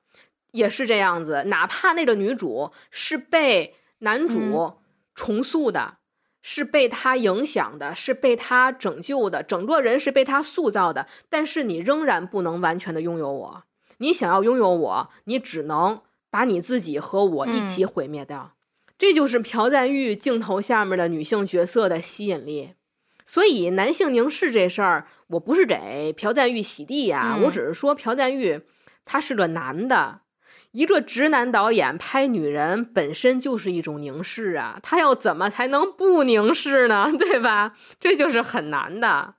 [0.53, 1.45] 也是这样子。
[1.47, 4.79] 哪怕那个女主是被男主
[5.15, 5.99] 重塑的，
[6.43, 13.65] 是被他影响的，是被他拯救的，整个人是被他塑造的，但是你仍然不能完全的拥有我。
[13.99, 16.01] 你想要拥有我，你只能
[16.31, 18.55] 把你自己和我一起毁灭掉。
[19.01, 22.75] 这就是朴赞玉镜头下面的女性角色的吸引力，
[23.25, 28.61] 所以男性凝视这事儿，我不是给朴赞玉洗地呀，我只是说朴赞玉
[29.07, 30.21] 他是个男的，
[30.73, 37.11] 一个直男导演拍女人本身就是一种凝视啊，他要怎么才能不凝视呢？
[37.19, 37.75] 对吧？
[37.99, 39.37] 这就是很难的。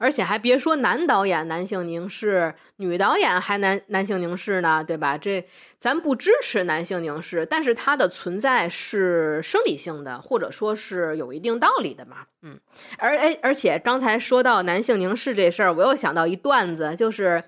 [0.00, 5.18] 而且还别说男导演男性凝视，女导演还男男性凝视呢，对吧？
[5.18, 5.46] 这
[5.78, 12.16] 咱不支持男性凝视，但是它的存在是生理性的，或者说是有一定道理的嘛。
[12.40, 12.58] 嗯，
[12.96, 17.44] 而哎，而且刚才说到男性凝视这事儿，我又想到一段子，就是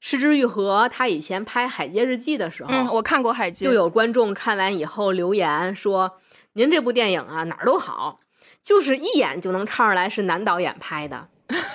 [0.00, 6.18] 失之愈合他以前拍《海街日记》的时候，嗯，我看过《海街》，就有观众看完以后留言说
[6.54, 8.18] ：“您这部电影啊哪儿都好，
[8.60, 11.28] 就是一眼就能看出来是男导演拍的。”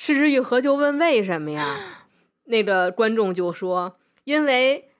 [0.00, 1.76] 失之愈合就问为什么呀？
[2.44, 4.92] 那个观众就说：“因为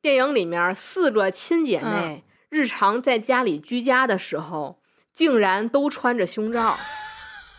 [0.00, 4.80] 电影里面四个亲姐妹日常在家里居家的时候，
[5.12, 6.78] 竟然都穿着胸罩，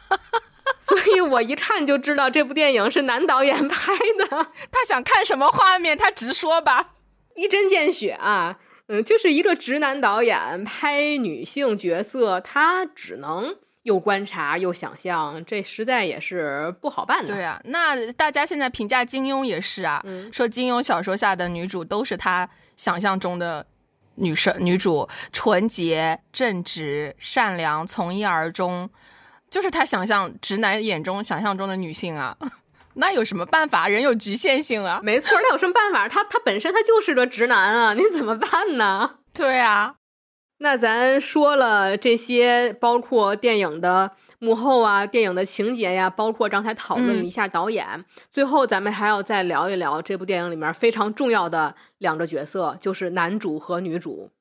[0.81, 4.27] 所以我一看就知道这部电影是男导演拍的。
[4.71, 6.95] 他想看什么画面，他直说吧，
[7.35, 8.57] 一针见血啊！
[8.87, 13.55] 嗯，就是一个直男导演拍女性角色，他只能。”
[13.87, 17.33] 又观察又想象，这实在也是不好办的。
[17.33, 23.65] 对啊，那大家现在评价金庸也是啊，说金庸小说下的女主都是他想象中的
[24.15, 28.89] 女生，女主纯洁、正直、善良、从一而终，
[29.49, 32.35] 就是他想象直男眼中想象中的女性啊。
[32.99, 33.87] 那有什么办法？
[33.87, 34.99] 人有局限性啊。
[35.01, 36.09] 没错，那有什么办法？
[36.09, 39.11] 他他本身他就是个直男啊，你怎么办呢？
[39.33, 39.93] 对啊，
[40.59, 54.31] 那咱说了这些，包括电影的幕后啊，电影的情节呀，包括刚才讨论了一下导演，最后咱们还要再聊一聊这部电影里面非常重要的两个角色，就是男主和女主，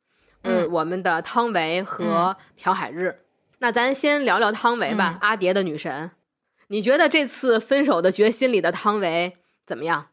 [0.43, 3.21] 嗯，我们的汤唯和朴海日。
[3.59, 6.11] 那咱先聊聊汤唯吧，阿蝶的女神。
[6.69, 9.37] 你觉得这次分手的决心里的汤唯
[9.67, 10.09] 怎么样？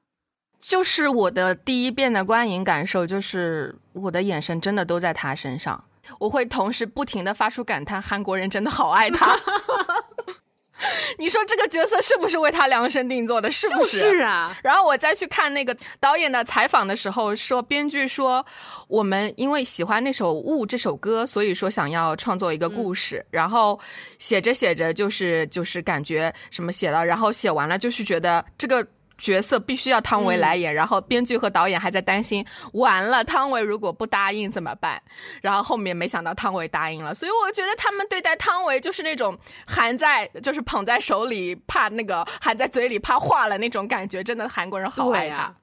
[0.60, 5.84] 就是我的第一遍的观影感受，就是我的眼神真的都在他身上，
[6.20, 9.38] 我会同时不停的发出感叹：韩国人真的好爱他。
[11.18, 13.50] 你说这个角色是不是为他量身定做的？
[13.50, 14.00] 是不是？
[14.00, 14.54] 是啊。
[14.62, 18.46] 然后我再去看那个导演的采访的时候，说编剧说
[18.90, 23.26] 我们因为喜欢那首《雾》这首歌，所以说想要创作一个故事。
[23.30, 23.80] 然后
[24.20, 28.86] 写着写着，就是就是感觉什么写了，然后写完了，就是觉得这个。
[29.18, 35.02] 角色必须要汤唯来演，然后编剧和导演还在担心，完了汤唯如果不答应怎么办？
[35.42, 39.38] 然后后面没想到汤唯答应了，所以我觉得他们对待汤唯就是那种
[39.68, 45.54] 含在就是捧在手里怕那个含在嘴里怕化了那种感觉，真的韩国人好爱他。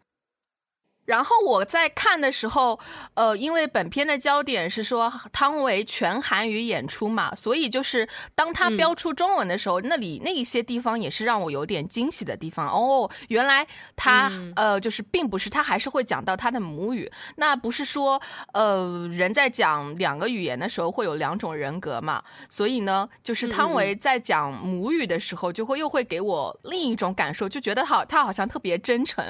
[1.04, 2.78] 然后我在看的时候，
[3.14, 12.68] 呃，因为本片的焦点是说汤唯全韩语演出嘛，所以就是当他标出中文的时候，那里那一些地方也是让我有点惊喜的地方。
[12.68, 18.20] 哦，原来他呃，就是并不是他还是会讲到他的母语，那不是说
[18.52, 22.22] 呃人在讲两个语言的时候会有两种人格嘛？
[22.48, 29.24] 所以呢，就是汤唯在讲母语的时候，就会又会给我另一种感受，就觉得好，他好像特别真诚。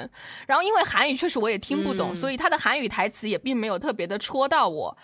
[0.45, 1.81] 然后因为韩语确实我也听。
[1.81, 4.97] 不懂，所以他的韩语台词也并没有特别的戳到我。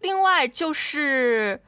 [0.00, 1.62] 另外就是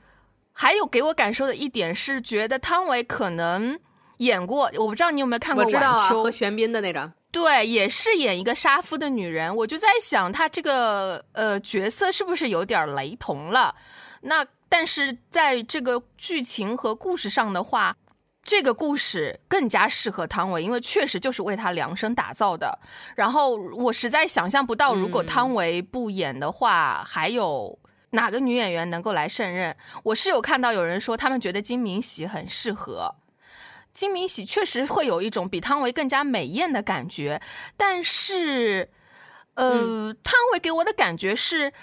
[0.52, 3.78] 还有给我感受的一点是，觉得汤唯可能
[4.16, 9.54] 演过，我不知道你有没有看过《晚秋》和玄彬的那张，对，也是演一个杀夫的女人。
[9.54, 13.74] 我就在想，她这个呃角色是不是有点雷同了？
[14.22, 17.96] 那但是在这个剧情和故事上的话。
[18.48, 22.78] 这个故事更加适合汤唯，因为确实就是为他量身打造的。
[23.14, 27.78] 然后我实在想象不到，如果汤唯不演的话，还有
[28.12, 29.76] 哪个女演员能够来胜任？
[30.02, 33.16] 我是有看到有人说，他们觉得金敏喜很适合。
[33.92, 37.42] 金敏喜确实会有一种比汤唯更加美艳的感觉，
[37.76, 38.88] 但是，
[39.56, 41.74] 呃，汤唯给我的感觉是。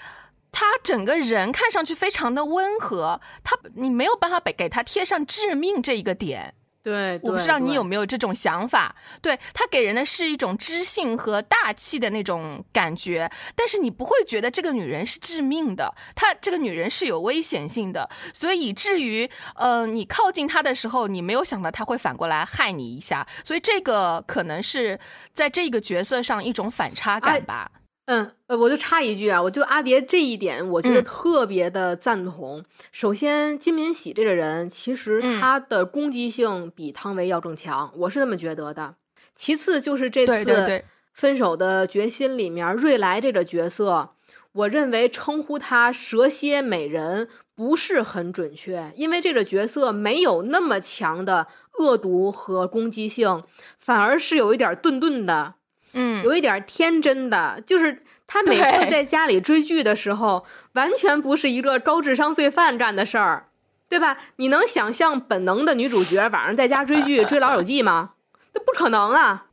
[0.58, 6.54] 他整个人看上去非常的温和，他你没有办法给给他贴上致命这一个点。
[6.82, 8.96] 对，我不知道你有没有这种想法。
[9.20, 24.98] 对他给人的是一种知性和大气的那种感觉，但是你不会觉得这个女人是致命的，她这个女人是有危险性的，所以以至于呃，你靠近她的时候，你没有想到她会反过来害你一下，所以这个可能是
[25.34, 27.70] 在这个角色上一种反差感吧。
[28.06, 32.64] 嗯，呃，我就插一句啊，我就阿蝶这一点，我觉得特别的赞同。
[32.92, 38.94] 首先，金敏喜这个人，其实他的攻击性比汤唯要更强，我是这么觉得的。
[39.34, 44.10] 其次，就是这次分手的决心里面，瑞来这个角色，
[44.52, 51.48] 我认为称呼他蛇蝎美人不是很准确，因为这个角色没有那么强的
[51.80, 53.42] 恶毒和攻击性，
[53.80, 55.54] 反而是有一点钝钝的。
[55.96, 60.44] 嗯，有一点天真的，就是他每次在家里追剧的时候，
[60.74, 63.48] 完全不是一个高智商罪犯干的事儿，
[63.88, 64.18] 对吧？
[64.36, 68.10] 你能想象本能的女主角晚上在家追剧 追《老友记》吗？
[68.54, 69.46] 那不可能啊！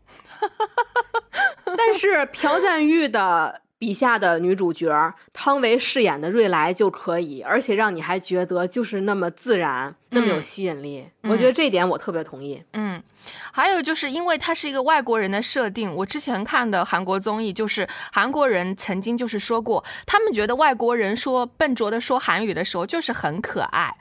[1.78, 3.63] 但是朴赞玉的。
[3.84, 11.06] 笔下的女主角汤唯饰演的瑞莱就可以，而且让你还觉得就是那么自然，那么有吸引力。
[11.24, 12.64] 我觉得这点我特别同意。
[12.72, 13.04] 嗯，
[13.52, 23.94] 还有就是因为他是一个外国人的设定，我之前看的韩国综艺就是韩国人曾经就是说过，他们觉得外国人说笨拙的说韩语的时候就是很可爱，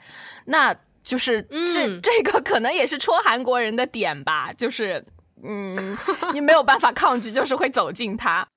[0.45, 0.73] 那
[1.03, 1.41] 就是
[1.73, 5.03] 这这个可能也是戳韩国人的点吧，就是
[5.43, 5.97] 嗯，
[6.31, 8.47] 你没有办法 抗拒，就是会走进他。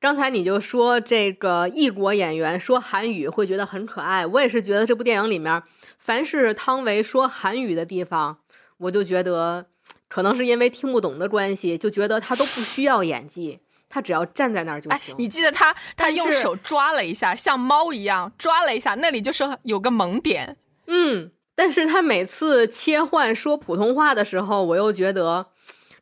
[0.00, 5.62] 刚才你就说这个异国演员说韩语会觉得很可爱，我也是觉得这部电影里面，
[5.98, 8.38] 凡是汤唯说韩语的地方，
[8.78, 9.66] 我就觉得
[10.08, 15.14] 可能是因为听不懂的关系，就觉得他都不需要演技，他只要站在那儿就行。
[15.18, 20.56] 你记得他他用手抓了一下，像猫一样抓了一下，那里就是有个萌点。
[20.86, 25.48] 嗯，但是他每次切换说普通话的时候，我又觉得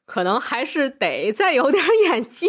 [0.05, 2.47] 可能还是得再有点 演技。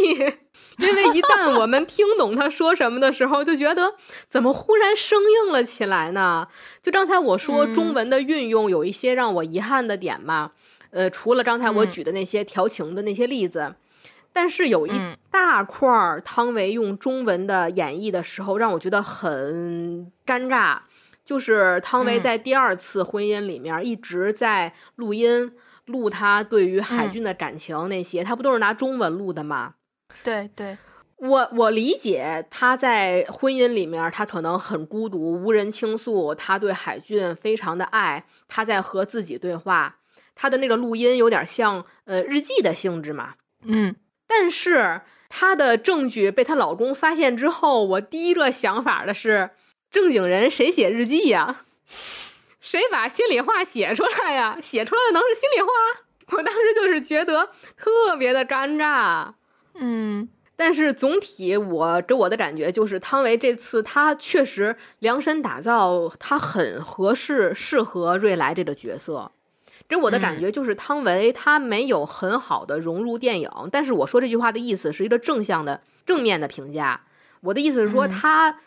[0.77, 3.95] 因为一旦我们听懂他说什么的时候，就觉得
[4.29, 6.47] 怎么忽然生硬了起来呢？
[6.81, 10.51] 就刚才我说中文的运用有一些让我遗憾的点嘛。
[10.91, 13.75] 呃，除了刚才我举的那些调情的那些例子，
[14.31, 14.91] 但是有一
[15.29, 20.79] 大块儿汤唯用中文的演绎的时候，让我觉得很尴尬。
[21.25, 25.51] 就是汤唯在第二次婚姻里面一直在录音
[25.85, 29.73] 录他对于海俊的感情那些，他不都是拿中文录的吗？
[30.23, 30.77] 对对。
[31.17, 36.35] 我我理解他在婚姻里面，他可能很孤独，无人倾诉。
[36.35, 39.97] 他对海俊非常的爱，他在和自己对话。
[40.35, 43.33] 他的那个录音有点像呃日记的性质嘛。
[43.63, 43.95] 嗯，
[44.27, 49.49] 但是她的证据被她老公发现之后，我第一个想法的是：
[49.89, 51.65] 正经人谁写日记呀？
[52.61, 54.59] 谁把心里话写出来呀？
[54.61, 55.67] 写出来的能是心里话？
[56.37, 59.33] 我当时就是觉得特别的尴尬。
[59.79, 60.29] 嗯。
[60.59, 69.31] 但是总体，我给我的感觉就是，汤唯这次她确实量身打造，她很合适，适合瑞来这个角色。
[69.87, 73.51] 给我的感觉就是，汤唯她没有很好的融入电影。
[73.71, 77.01] 但是我说这句话的意思是一个正向的、正面的评价。
[77.41, 78.59] 我的意思是说，她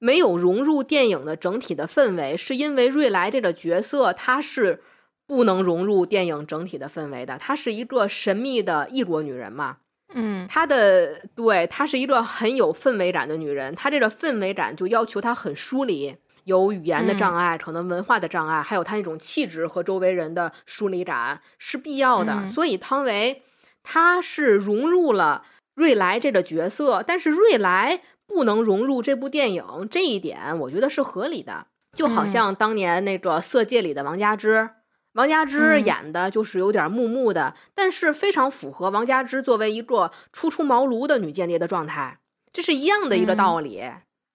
[0.00, 4.82] 没有融入电影的整体的氛围，是因为瑞来这个角色她是
[5.28, 7.38] 不能融入电影整体的氛围的。
[7.38, 9.76] 她是一个神秘的异国女人嘛。
[10.14, 22.46] 嗯，她的对她是一个很有氛围感的女人，她这个氛围感就要求她很疏离，有语言的障碍，可能文化的障碍，还有她那种气质和周围人的疏离感是必要的。
[22.46, 23.42] 所以汤唯
[23.82, 25.44] 她是融入了
[25.74, 34.70] 瑞来这个角色，但是瑞来不能融入这部电影，这一点我觉得是合理的，就好像当年那个《色戒》里的王佳芝。
[35.16, 42.18] 王佳芝演的就是有点木木的，但是非常符合王佳芝作为一个初出茅庐的女间谍的状态，
[42.52, 43.82] 这是一样的一个道理。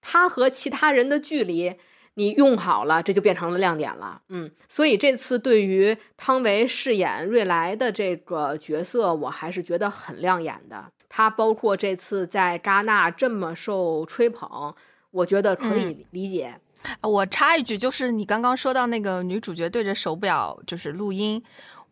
[0.01, 1.75] 她和其他人的距离，
[2.15, 4.23] 你用好了，这就变成了亮点了。
[4.29, 10.91] 嗯，所以这次对于汤唯饰演瑞来的这个角色，我还是觉得很亮眼的。
[11.07, 14.73] 她包括这次在戛纳这么受吹捧，
[15.11, 16.59] 我觉得可以理解。
[17.01, 21.41] 我插一句，就是你刚刚说到那个女主角对着手表就是录音。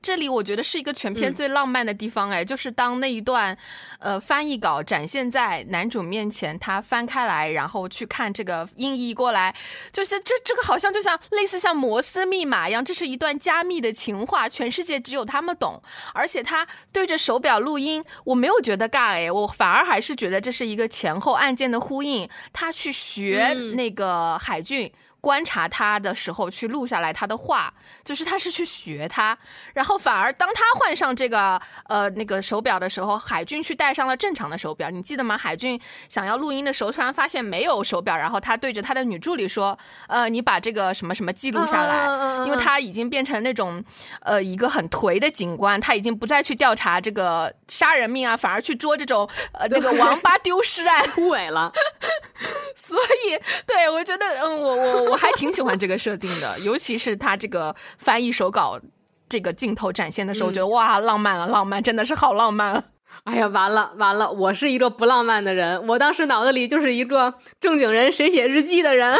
[0.02, 3.58] 这里我觉得是一个全片最浪漫的地方，哎，就是当那一段，
[4.00, 9.54] 呃，翻译稿展现在男主面前，他翻开来，然后去看这个音译过来，
[9.92, 15.82] 就是这这个好像就像类似像摩斯密码一样，这是一段加密的情话，全世界只有他们懂。
[16.14, 22.30] 而且他对着手表录音，我没有觉得尬，哎，我反而还是觉得这是一个前后案件的呼应。
[22.54, 24.92] 他去学那个海俊。
[25.22, 29.38] 观察他的时候去录下来他的话，就是他是去学他，
[29.74, 35.38] 然后反而当他换上这个呃那个手表的时候，海俊去戴上了正常的手表，你记得吗？
[35.38, 42.08] 海俊想要录音的时候，突然发现没有手表，然后他对着他的女助理说：“呃，你把这个什么什么记录下来。”
[42.46, 43.84] 因为他已经变成那种
[44.22, 51.72] 呃一个很颓的警官，他已经不再去调查这个杀人命啊，反而去捉这种呃那个王八丢失案，枯萎了。
[52.74, 55.09] 所以，对我觉得，嗯，我我。
[55.10, 58.80] 我还挺喜欢这个设定的，尤其是他这个翻译手稿
[59.28, 62.84] 这个镜头展现的时候，我觉得哇，浪漫了，浪漫，真的是好浪漫。
[63.26, 69.18] 哎呀，完了完了，我是一个不浪漫的人，我当时脑子里就是一个正经人谁写日记的人。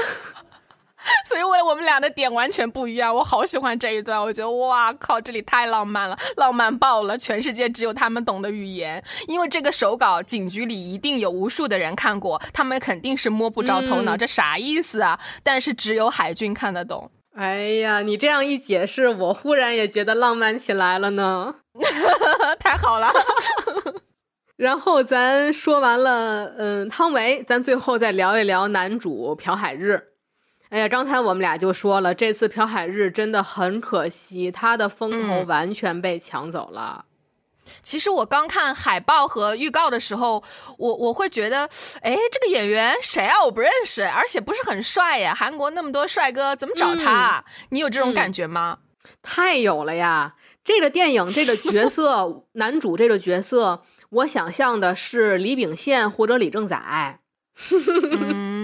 [1.26, 3.14] 所以，我我们俩的点完全不一样。
[3.14, 7.18] 我好喜欢这一段，我觉得哇靠，这里太浪漫了，浪漫爆了！
[7.18, 15.20] 全世界只有他们懂的语言，因为这个手稿警局里一定有无数的人看过，他们肯定是摸不着头脑，这啥意思啊？
[15.42, 17.10] 但是只有海军看得懂。
[17.36, 21.56] 哎呀，你这样一解释，我忽然也觉得浪漫起来了呢。
[22.60, 23.10] 太好了。
[24.58, 30.09] 然后咱说完了，嗯，汤唯，咱最后再聊一聊男主朴海日。
[30.70, 37.06] 哎呀，刚才我们俩就说了，这次朴海日真的很可惜，他的风头完全被抢走了。
[37.82, 40.44] 其实我刚看海报和预告的时候，
[40.78, 41.70] 我我会觉得，
[42.02, 43.44] 哎，这个演员谁啊？
[43.46, 45.34] 我不认识，而且不是很帅呀。
[45.36, 47.44] 韩国那么多帅哥，怎么找他？
[47.70, 48.80] 你有这种感觉吗？
[49.24, 50.36] 太有了呀！
[50.64, 57.22] 这个电影这个角色， 男主这个角色，我想象的是李秉宪或者李正宰。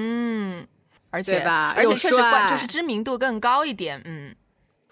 [1.15, 2.17] 而且吧，而且确实
[2.49, 4.35] 就是知名度更高一点，嗯，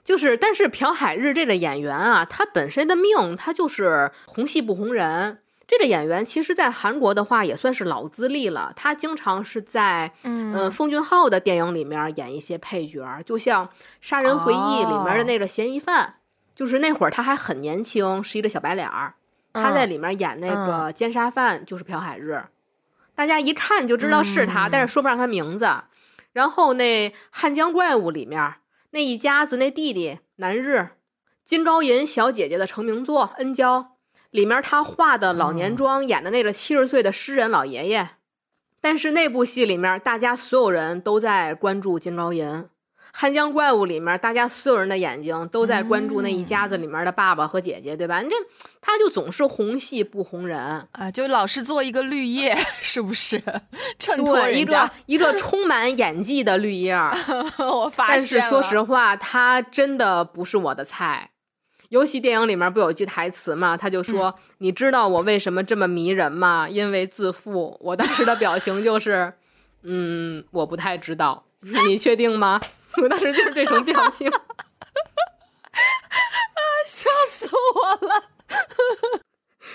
[0.06, 5.40] 就是，但是朴海日这个演员啊，他本身的命他就是红戏不红人。
[5.66, 10.72] 这个演员其实，在韩国的话也算是老资历了，他经常是在嗯。
[10.72, 13.66] 奉俊昊的电影里面演一些配角，就像
[14.00, 14.58] 《杀人回忆》
[14.88, 16.16] 里面的那个嫌疑犯，
[16.56, 19.16] 就是那会儿他还很年轻，是一个小白脸儿，
[19.54, 22.44] 他在里面演那个奸杀犯就是朴海日，
[23.16, 25.66] 大家一看就知道是他，但是说不上他名字。
[26.34, 28.56] 然后那《汉江怪物》里面
[28.92, 30.90] 那一家子那弟弟南日，
[31.46, 33.80] 金昭银小姐姐的成名作《恩娇》
[34.32, 38.10] 里面，他画的老年妆，演的那个七十岁的诗人老爷爷。
[38.82, 42.48] 但是那部戏里面，大家所有人都在关注金昭银。
[43.16, 48.22] 《汉江怪物》里面，大家所有人的眼睛都在关注那一家子里面的爸爸和姐姐，对吧？
[48.22, 48.36] 你这
[48.82, 50.60] 他就总是红戏不红人
[50.94, 53.40] 啊，就老是做一个绿叶， 是不是？
[54.00, 56.96] 衬托一个一个充满演技的绿叶。
[57.60, 61.30] 我发现但是说实话，他真的不是我的菜。
[61.90, 66.68] 尤其电影里面不有句台词吗，他就说：“你知道我为什么这么迷人吗？
[66.68, 69.32] 因为自负。”我当时的表情就是
[69.86, 71.46] ：“嗯，我不太知道。
[71.86, 72.60] 你确定吗？”
[73.02, 74.34] 我当时就是这种表情， 啊，
[76.86, 78.24] 笑死我了。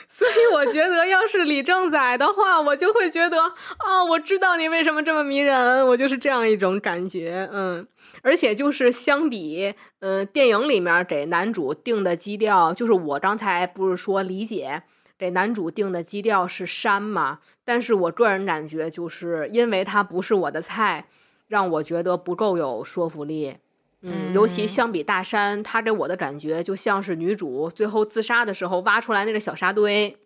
[0.09, 3.39] 所以我觉得，要是李正宰的话，我就会觉得，
[3.85, 7.87] 哦，我知道你为什么这么迷人，我就是这样一种感觉，嗯。
[8.23, 14.83] 而且就是相比，嗯，电影里面给男主定的基调，就是我刚才不是说理解
[15.17, 17.39] 给男主定的基调是山嘛？
[17.65, 21.07] 但是我个人感觉，就是因为他不是我的菜。
[21.49, 23.57] 让我觉得不够有说服力，
[24.03, 30.17] 嗯，尤其相比大山，他给我的感觉就像是女主最后自杀的时候挖出来那个小沙堆。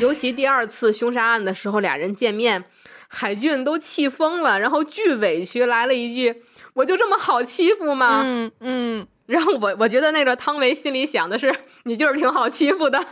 [0.00, 2.64] 尤其第二次凶杀案的时候，俩人见面，
[3.08, 6.42] 海俊都气疯了，然后巨委屈来了一句
[6.72, 9.06] ：“我就这么好欺负吗？”嗯嗯。
[9.26, 11.54] 然后我我觉得那个汤唯心里想的是
[11.84, 12.98] ：“你就是挺好欺负的。”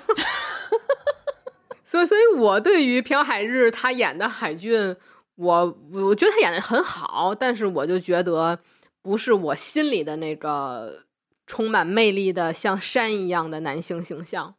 [1.84, 4.96] 所以，所以我对于朴海日他演的海俊。
[5.36, 8.58] 我我觉得他演的很好，但是我就觉得
[9.02, 11.04] 不是我心里的那个
[11.46, 14.54] 充满魅力的像山一样的男性形象，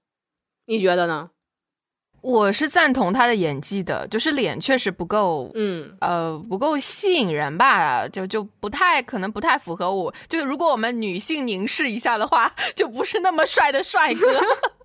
[0.66, 1.30] 你觉得呢？
[2.22, 14.26] 我是赞同他的演技的，就是脸确实不够，嗯，呃，不够吸引人吧，就就不太可能不太符合我，就如果我们女性凝视一下的话，就不是那么帅的帅哥。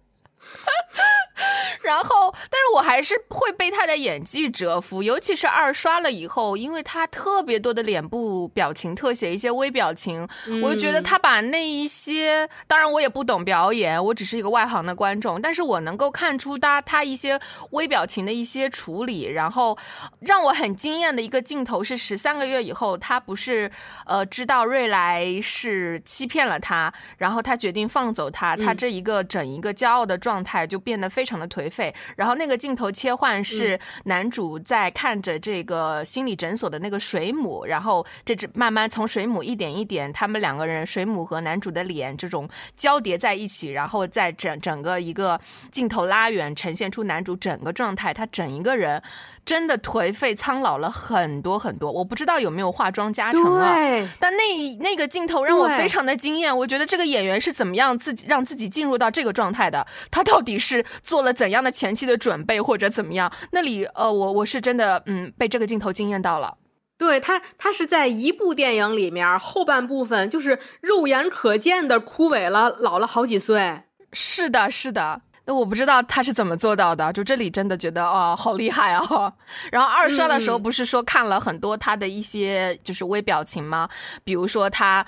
[1.83, 10.29] 然后，但是我还是会被他的演技折服，尤其是二刷了以后，因为他特别多的脸部表情特写，一些微表情，
[10.63, 17.39] 我就觉得他把那一些，当然我也不懂表演，我只是一个外行的观众，但是我能够看出他他一些
[17.71, 19.79] 微表情的一些处理，然后
[20.21, 23.71] 让我很惊艳的一个镜头是十三个月以后，他不是
[24.07, 30.67] 呃知道瑞来是欺骗了他，然后他决定放走他，他这一个整一个骄傲的状态。
[30.67, 45.39] 就变得非常的颓废，然后那个镜头切换是男主在看着这个心理诊所的那个水母，然后这只慢慢从水母一点一点，他们两个人水母和男主的脸这种交叠在一起，然后在整整个一个
[45.71, 49.03] 镜头拉远，呈现出男主整个状态，他整一个人
[49.45, 51.93] 真的颓废苍老了很多很多。
[51.93, 53.77] 我不知道有没有化妆加成了，
[54.19, 56.57] 但那那个镜头让我非常的惊艳。
[56.57, 59.87] 我觉得这个演员是怎么样自己让自己进入到这个状态的？
[60.11, 60.39] 他到。
[60.39, 60.68] 到底是
[61.03, 63.33] 做了怎样的前期的准备，或者怎么样？
[63.53, 66.57] 那里，呃，我我是真的，嗯，被这个镜头惊艳到了。
[66.97, 73.83] 对他，他是在一部电影里面后半部分，就是肉眼可见的枯萎了，老了好几岁。
[74.13, 75.23] 是的，是的。
[75.49, 79.33] 那我不知道他是怎么做到的，就这里真的觉得哦，好厉害啊！
[79.73, 83.89] 然后二刷的时候不是说看了很多他的一些就是微表情吗？
[84.23, 85.03] 比如说他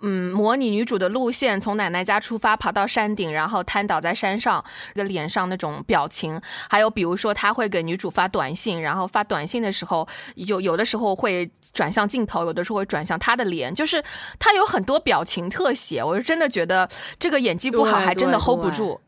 [0.00, 4.64] 嗯模拟女主的路线，从奶奶家出发爬到山顶，然后瘫倒在山上，
[4.96, 14.02] 这个脸上那种表情，还有比如说他会给女主发短信，然后发短信的时候有有的时候会转向镜头，有的时候会转向他的脸，就是
[14.40, 19.00] 他有很多表情特写，我是真的觉得这个演技不好，还真的 hold 不住。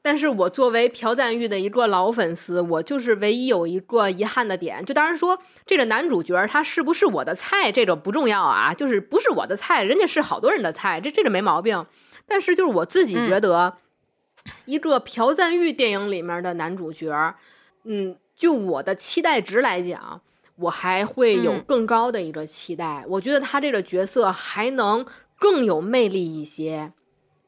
[0.00, 11.84] 但是我作为朴赞玉的一个老粉丝，我就是唯一有一个遗憾的点，就当然说这个男主角他是不是我的菜，这个不重要啊，就是不是我的菜，人家是好多人的菜，这这个没毛病。
[12.26, 13.78] 但是就是我自己觉得，
[14.66, 17.34] 一个朴赞玉电影里面的男主角，
[17.84, 20.20] 嗯，就我的期待值来讲，
[20.56, 23.04] 我还会有更高的一个期待。
[23.08, 25.04] 我觉得他这个角色还能
[25.38, 26.92] 更有魅力一些。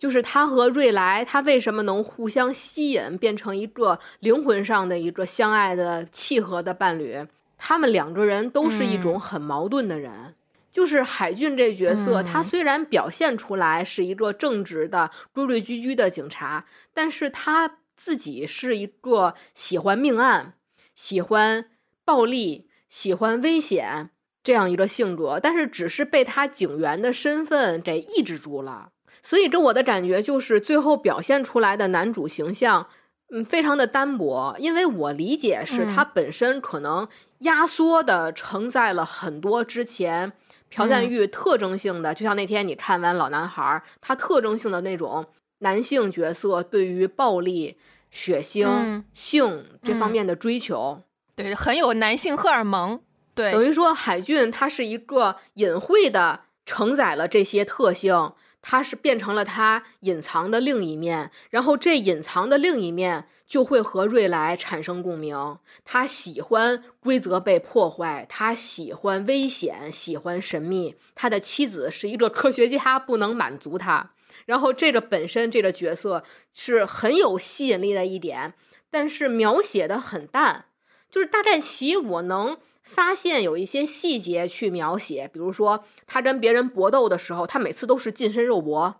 [0.01, 7.27] 就是他和瑞莱，他为什么能互相吸引，变成一个灵魂上的一个相爱的契合的伴侣？
[7.59, 10.35] 他们两个人都是一种很矛盾的人。
[10.73, 16.65] 就是海俊这角色，他虽然表现出来是一个正直的、规规矩矩的警察，
[16.95, 20.55] 但是他自己是一个喜欢命案、
[20.95, 21.67] 喜欢
[22.07, 24.09] 暴力、喜欢危险
[24.43, 28.93] 这样一个性格，但是只是被他警员的身份给抑制住了。
[29.23, 32.87] 所以，这我的感觉就是，最后表现出来的男主形象，
[33.33, 34.57] 嗯，非常的单薄。
[34.59, 37.07] 因为我理解是他本身可能
[37.41, 40.33] 压缩的承载了很多之前
[40.69, 43.63] 朴赞玉特征性的，就像那天你看完《老男孩》，
[44.01, 45.27] 他特征性的那种
[45.59, 47.77] 男性角色对于暴力、
[48.11, 51.03] 血腥、嗯性这方面的追求。
[51.37, 53.01] 对，很有男性荷尔蒙。
[53.35, 65.59] 对，等于说，海俊他是一个隐晦的承载了这些特性，他是变成了他隐藏的另一面，然后这隐藏的另一面就会和瑞来产生共鸣。
[65.85, 70.97] 他喜欢规则被破坏，他喜欢危险，喜欢神秘。
[71.15, 74.11] 他的妻子是一个科学家，不能满足他。
[74.47, 78.55] 然后这个本身这个角色是很有吸引力的一点，
[78.91, 80.67] 但是描写的很淡。
[81.11, 88.97] 就是大概其我能发现有一些细节去描写，比如说他跟别人搏斗的时候，他每次都是近身肉搏，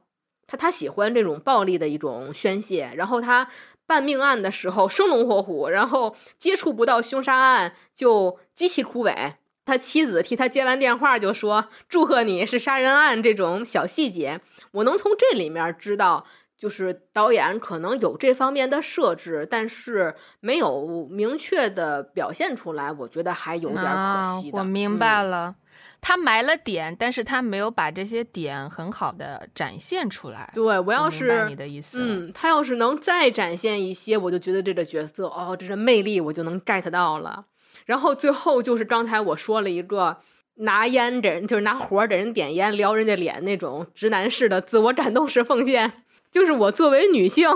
[0.47, 2.93] 他他喜欢这种暴力的一种宣泄。
[2.95, 3.49] 然后他
[3.87, 9.35] 办命案的时候生龙活虎，然后接触不到凶杀案就极其枯萎。
[9.65, 14.41] 他妻子替他接完电话就说：“祝贺你是杀人案。”这种小细节，
[14.73, 16.27] 我能从这里面知道。
[16.61, 24.59] 就是导演可能有这方面的设置，但是没有明确的表现出来，我觉得还有点可惜的。
[24.59, 25.57] 我明白了，
[26.03, 30.53] 他埋了点，但是他没有把这些点很好的展现出来。
[30.55, 37.47] 对我要是你的意思，嗯，他要是能再展现一些，我就觉得这个角色哦，这是魅力，我就能 get 到了。
[37.87, 40.19] 然后最后就是刚才我说了一个
[40.57, 46.05] 拿烟给人，就是拿火给人点烟撩人家脸那种直男式的自我感动式奉献。
[46.31, 47.49] 就是我作为女性，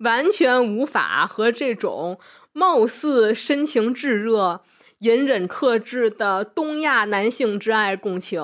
[0.00, 2.18] 完全无法和这种
[2.52, 4.62] 貌似深情炙热、
[5.00, 8.42] 隐忍克制的东亚男性之爱共情。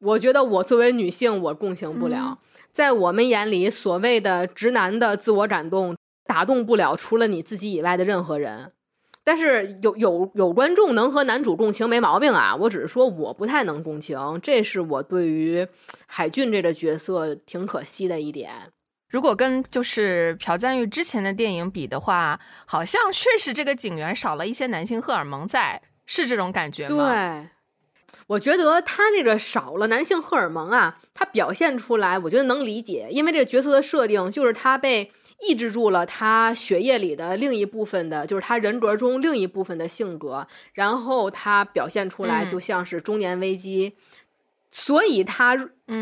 [0.00, 2.38] 我觉得我作为女性，我共情不了。
[2.72, 5.96] 在我们眼里，所谓的直男的自我感动，
[6.26, 8.72] 打动不了除了你自己以外的任何人。
[9.24, 15.66] 但是有有有观众能和男主共情没毛病啊，我只是说我不太能共情，这是我对于
[16.06, 18.70] 海俊这个角色挺可惜的一点。
[19.08, 27.12] 如果跟就是朴赞玉之前的电影比的话，好像确实这个警员少了一些男性荷尔蒙在，是这种感觉吗？
[27.12, 27.48] 对，
[28.26, 35.12] 我觉得他那个少了男性荷尔蒙啊，他表现出来，我觉得能理解，因为这个角色的设定就是他被
[35.46, 43.96] 抑制住了，他血液里的另一部分的，就是他人格中另一部分的性格，然后他表现出来就像是中年危机。
[44.70, 45.56] 所以他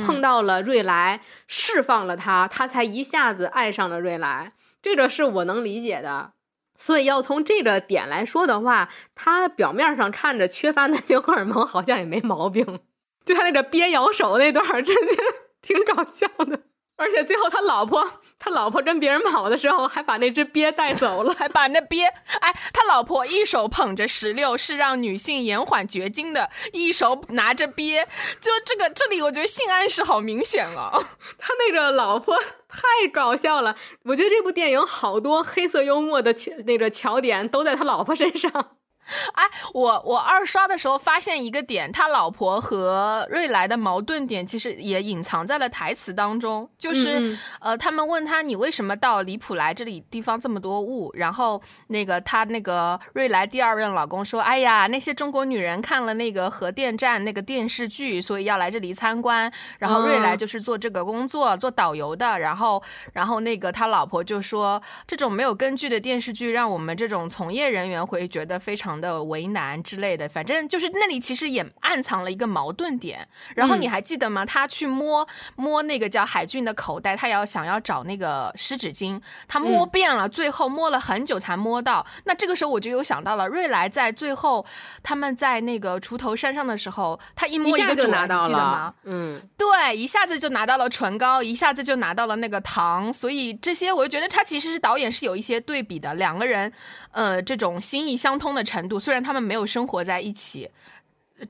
[0.07, 4.53] 碰到了瑞莱，释放了他，他才一下子爱上了瑞莱。
[4.82, 6.32] 这个是我能理解的。
[6.77, 12.81] 所以要从这个点来说的话，他表面上看着缺乏男性荷尔蒙，好像也没毛病。
[13.24, 15.15] 就他那个憋咬手那段，真的
[15.62, 16.61] 挺搞笑的。
[16.97, 22.07] 而且最后他老婆，他老婆跟别人跑的时候，还把那只鳖带走了， 还把那鳖，
[22.41, 28.05] 哎，他老婆一手捧着石榴，是让女性延缓绝经的，一手拿着鳖，
[28.43, 30.93] 就这个这里，我觉得性暗示好明显啊。
[31.41, 32.37] 他那个老婆
[32.69, 38.77] 太搞笑了，我觉得这部电影好多黑色幽默的那个桥点都在他老婆身上。
[39.35, 62.82] 哎，我我二刷的时候发现一个点，他老婆和瑞来的矛盾点其实也隐藏在了台词当中，就是呃，他们问他你为什么到离普来这里地方这么多雾，然后那个他那个瑞来第二任老公说，哎呀，那些中国女人看了那个核电站那个电视剧，所以要来这里参观，然后瑞来就是做这个工作，做导游的，然后
[63.12, 68.94] 然后那个他老婆就说，这种没有根据的电视剧让我们这种从业人员会觉得非常。
[69.01, 73.27] 的为难之类的，反正就是那里其实也暗藏了一个矛盾点。
[73.57, 74.45] 然后你还记得吗？
[74.47, 75.27] 他去摸
[75.57, 82.07] 摸那个叫海俊的口袋，他要想要找那个湿纸巾，他摸遍了，最后摸了很久才摸到。
[82.25, 84.65] 那这个时候我就有想到了，瑞来在最后
[85.03, 93.12] 他们在那个锄头山上的时候，他一摸一个就拿到了，嗯，对，一下子就拿到了唇膏，一下子就拿到了那个糖。
[93.12, 96.73] 所以这些我就觉得他其实是导演是有一些对比的，两个人
[97.11, 98.84] 呃这种心意相通的程。
[98.89, 100.70] 度虽然他们没有生活在一起，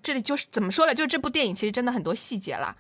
[0.03, 0.95] 这里就是怎么说呢？
[0.95, 2.77] 就这部电影其实真的很多细节了。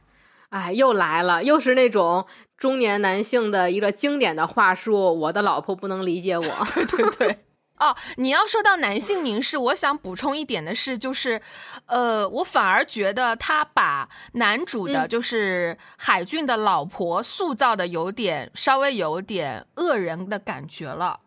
[0.51, 2.27] 哎，又来了，又是那种
[2.57, 6.45] 中年男性的一个经典的话术：“我的老婆不能理解我。
[6.75, 7.39] ”对对对。
[7.81, 11.43] 哦，你要说到男性凝视，我想补充一点的是，就是，
[11.87, 21.19] 呃，我反而觉得他把男主的，就是海俊的老婆塑造的有点稍微有点恶人的感觉了。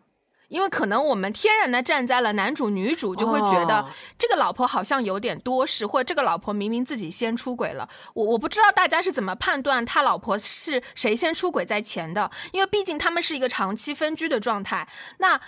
[0.48, 3.86] 因为可能我们天然的站在了男主女主，就会觉得
[4.18, 7.88] 这个老婆好像有点多事，或者这个老婆明明自己先出轨了。
[8.14, 14.88] 我我不知道大家是怎么判断他老婆是谁先出轨在前的，因为毕竟他们是一个长期分居的状态。
[15.18, 15.40] 那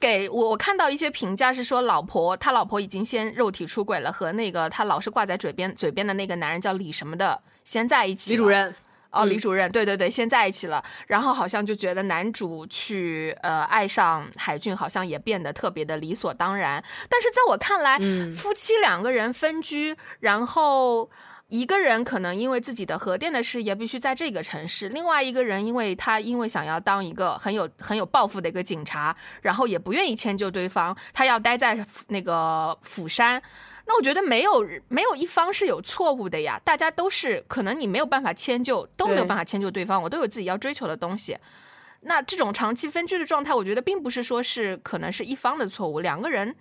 [0.00, 8.32] 给我我看到一些评价是说，老婆他老婆已经先肉体出轨了，和那个他老是挂在嘴边嘴边的那个男人叫李什么的先在一起。
[8.32, 8.74] 李主任。
[9.12, 16.82] 哦，嗯李主任，对对对，先在一起了，然后好像就觉得男主去呃爱上海俊，好像也变得特别的理所当然。
[17.08, 21.10] 但是在我看来，嗯夫妻两个人分居，然后。
[21.48, 33.42] 一个人可能因为自己的核电的事业必须在这个城市，另外一个人因为他因为想要当一个很有很有抱负的一个警察，然后也不愿意迁就对方，他要待在那个釜山。
[33.84, 41.36] 那我觉得没有没有一方是有错误的呀，大家都是可能你没有办法迁就，都没有办法迁就对方，我都有自己要追求的东西。
[42.02, 46.54] 那这种长期分居的状态，我觉得并不是说是可能是一方的错误，两个人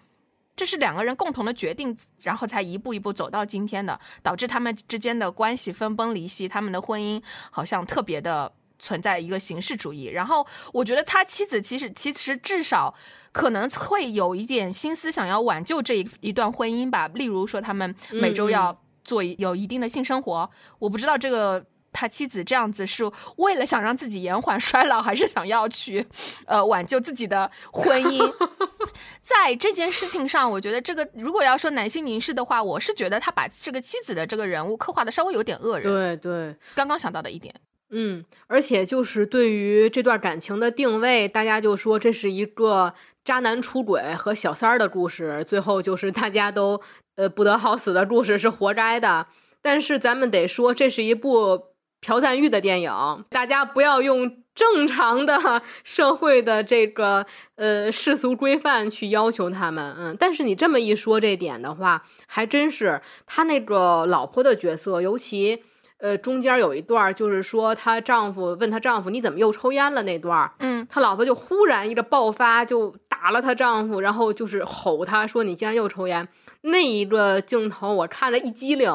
[0.56, 10.08] 这是两个人共同的决定，然后才一步一步走到今天的，导致他们之间的关系分崩离析，他们的婚姻好像特别的存在一个形式主义。
[10.08, 12.94] 然后我觉得他妻子其实其实至少
[13.32, 20.50] 可能会有一点心思想要挽救这一一段婚姻吧，例如说他们每周要做有一定的性生活，
[20.80, 21.66] 我不知道这个。
[21.94, 23.04] 他妻子这样子是
[23.36, 26.08] 为了想让自己延缓衰老，还是想要去，
[26.46, 28.34] 呃，挽救自己的婚姻？
[29.22, 35.92] 在这件事情上，我觉得这个如果要说男性凝视的话，我是觉得他把这个妻子的这个人物刻画的稍微有点恶人。
[35.92, 37.54] 对对，刚刚想到的一点，
[37.94, 42.94] 嗯，而且就是对于这段感情的定位，大家就说这是一个
[43.26, 46.82] 渣男出轨和小三儿的故事，最后就是大家都
[47.18, 49.28] 呃不得好死的故事是活该的。
[49.62, 51.66] 但是咱们得说，这是一部
[52.00, 59.94] 朴赞玉的电影，大家不要用正常的 社会的这个呃世俗规范去要求他们。
[60.00, 65.64] 嗯，但是你这么一说这点的话，还真是他那个老婆的角色，尤其。
[66.02, 76.28] 呃，中间有一段就是说，她丈夫问她丈夫：“你怎么又抽烟了？”那段，嗯，她老婆就忽然一个爆发，就打了她丈夫，然后就是吼他说：“你竟然又抽烟！”
[76.64, 78.92] 那一个镜头我看了一激灵，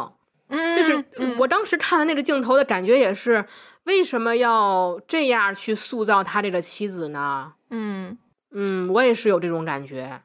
[0.48, 3.44] 嗯，就是嗯我当时看完那个镜头的感觉也是，
[3.84, 7.52] 为什么要这样去塑造他这个妻子呢？
[7.70, 8.18] 嗯
[8.52, 10.22] 嗯，我也是有这种感觉。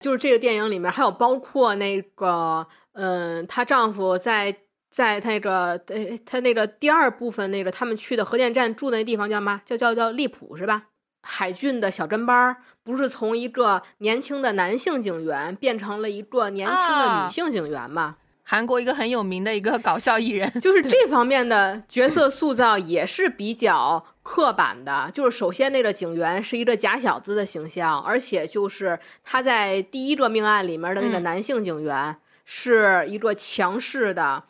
[0.00, 4.54] 就是这个电影里面还有包括那个，嗯，她丈夫在
[4.92, 9.62] 在那个，呃，他那个第二部分那个他们去的核电站住的那地方叫嘛？
[9.64, 10.84] 叫叫叫利普是吧？
[11.22, 18.16] 海俊的小跟班儿不是从一个年轻的男性警员变成了一个年轻的啊女性警员嘛？
[18.44, 25.08] 韩国一个很有名的一个搞笑艺人，就是这方面的角色塑造也是比较刻板的。
[25.14, 34.42] 就是首先那个警员是一个假小子的形象，而且就是他在第一个命案里面的那个嗯男性警员是一个强势的，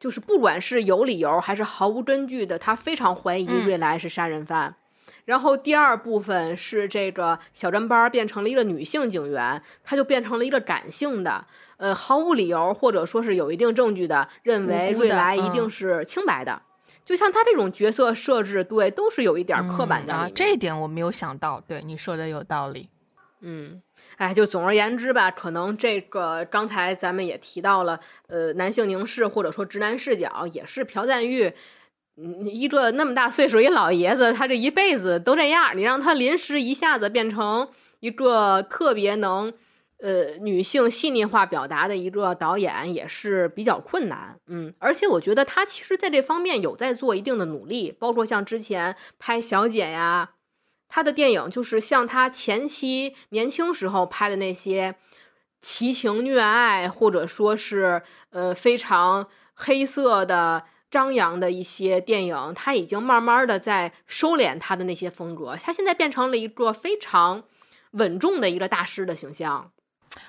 [0.00, 4.74] 就是不管是有理由还是毫无根据的，他非常怀疑嗯瑞来是杀人犯。
[5.26, 11.46] 然后第二部分是这个小跟班儿变成了一个女性警员，她就变成了一个感性的，
[11.76, 16.62] 呃，毫无理由或者说是有一定证据的，认为瑞来一嗯定是清白的。
[17.04, 22.88] 就像他这种角色设置，对，都是有一点儿刻板在里啊。，这一点我没有想到，对你说的有道理。
[23.40, 23.80] 嗯，
[24.20, 27.98] 哎，就总而言之吧，可能这个刚才咱们也提到了，
[28.28, 31.50] 呃，男性凝视或者说直男视角，也是朴赞玉，
[32.18, 37.68] 嗯，一个那么大岁数一老爷子，他这一辈子都这样，你让他临时一下子变成
[38.00, 39.52] 一个特别能。
[40.02, 50.30] 呃，女性细腻化表达的一个导演也是比较困难，嗯，而且我觉得他其实在这方面有在做一定的努力，包括像之前拍《小姐》呀，
[50.90, 54.96] 他的电影就是像他前期年轻时候拍的那些
[55.62, 67.44] 奇情虐爱，或者说是呃非常黑色的、张扬的一些电影，他已经慢慢的在收敛他的那些风格，他现在变成了一个非常
[67.92, 69.70] 稳重的一个大师的形象。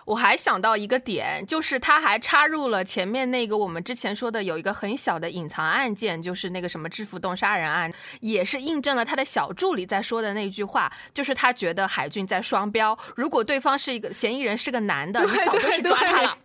[0.05, 16.37] 我还想到一个点，就是他还插入了前面那个我们之前说的有一个很小的隐藏案件，就是那个什么制服洞杀人案，也是印证了他的小助理在说的那句话，就是他觉得海俊在双标，如果对方是一个嫌疑人是个男的，你早就去抓他了。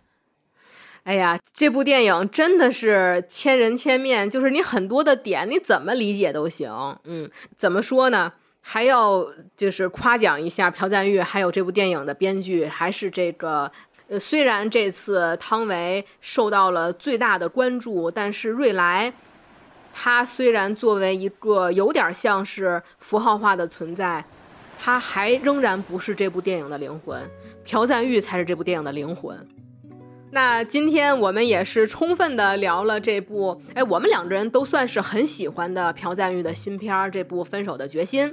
[1.03, 6.69] 哎呀，这部电影真的是千人千面，就是你很多的点你怎么理解都行。
[7.05, 8.33] 嗯，怎么说呢？
[8.69, 9.25] 还要
[9.55, 13.71] 就是夸奖一下朴赞玉，还有这部电影的编剧，还是这个
[14.09, 19.13] 呃，虽然这次汤唯受到了最大的关注，但是瑞来
[19.93, 24.21] 他虽然作为一个有点像是符号化的存在，
[24.77, 27.23] 他还仍然不是这部电影的灵魂，
[27.63, 29.47] 朴赞玉才是这部电影的灵魂。
[30.31, 38.27] 那今天我们也是充分的聊了这部，哎，我们两个人都算是很喜欢的朴赞玉的新片儿，这部《分手的决心》。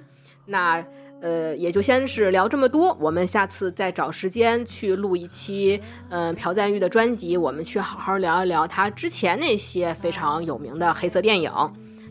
[0.46, 0.84] 那
[1.20, 5.80] 呃，也就先是聊这么多，我们下次再找时间去录一期，
[6.10, 11.50] 嗯、朴赞玉的专辑，我们去好好聊一聊他之前那些非常有名的黑色电影。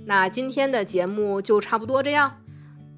[0.05, 2.31] 那今天的节目就差不多这样。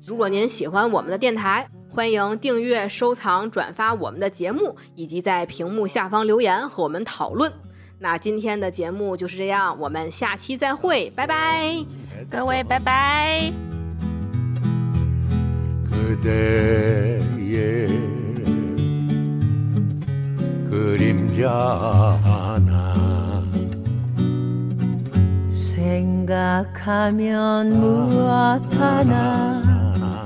[0.07, 7.51] 如果您喜欢我们的电台，欢迎订阅、收藏、转发我们的节目，以及在屏幕下方留言和我们讨论。
[7.99, 11.85] 那今天的节目就是这样，我们下期再会，拜拜，
[12.29, 13.74] 各位拜拜。
[15.89, 17.59] 그대의
[20.69, 21.49] 그림자
[22.23, 23.43] 하나
[26.17, 27.23] 생각하면
[27.79, 30.25] 무엇 하나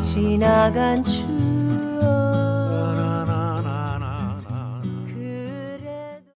[0.00, 1.59] 지나간 추억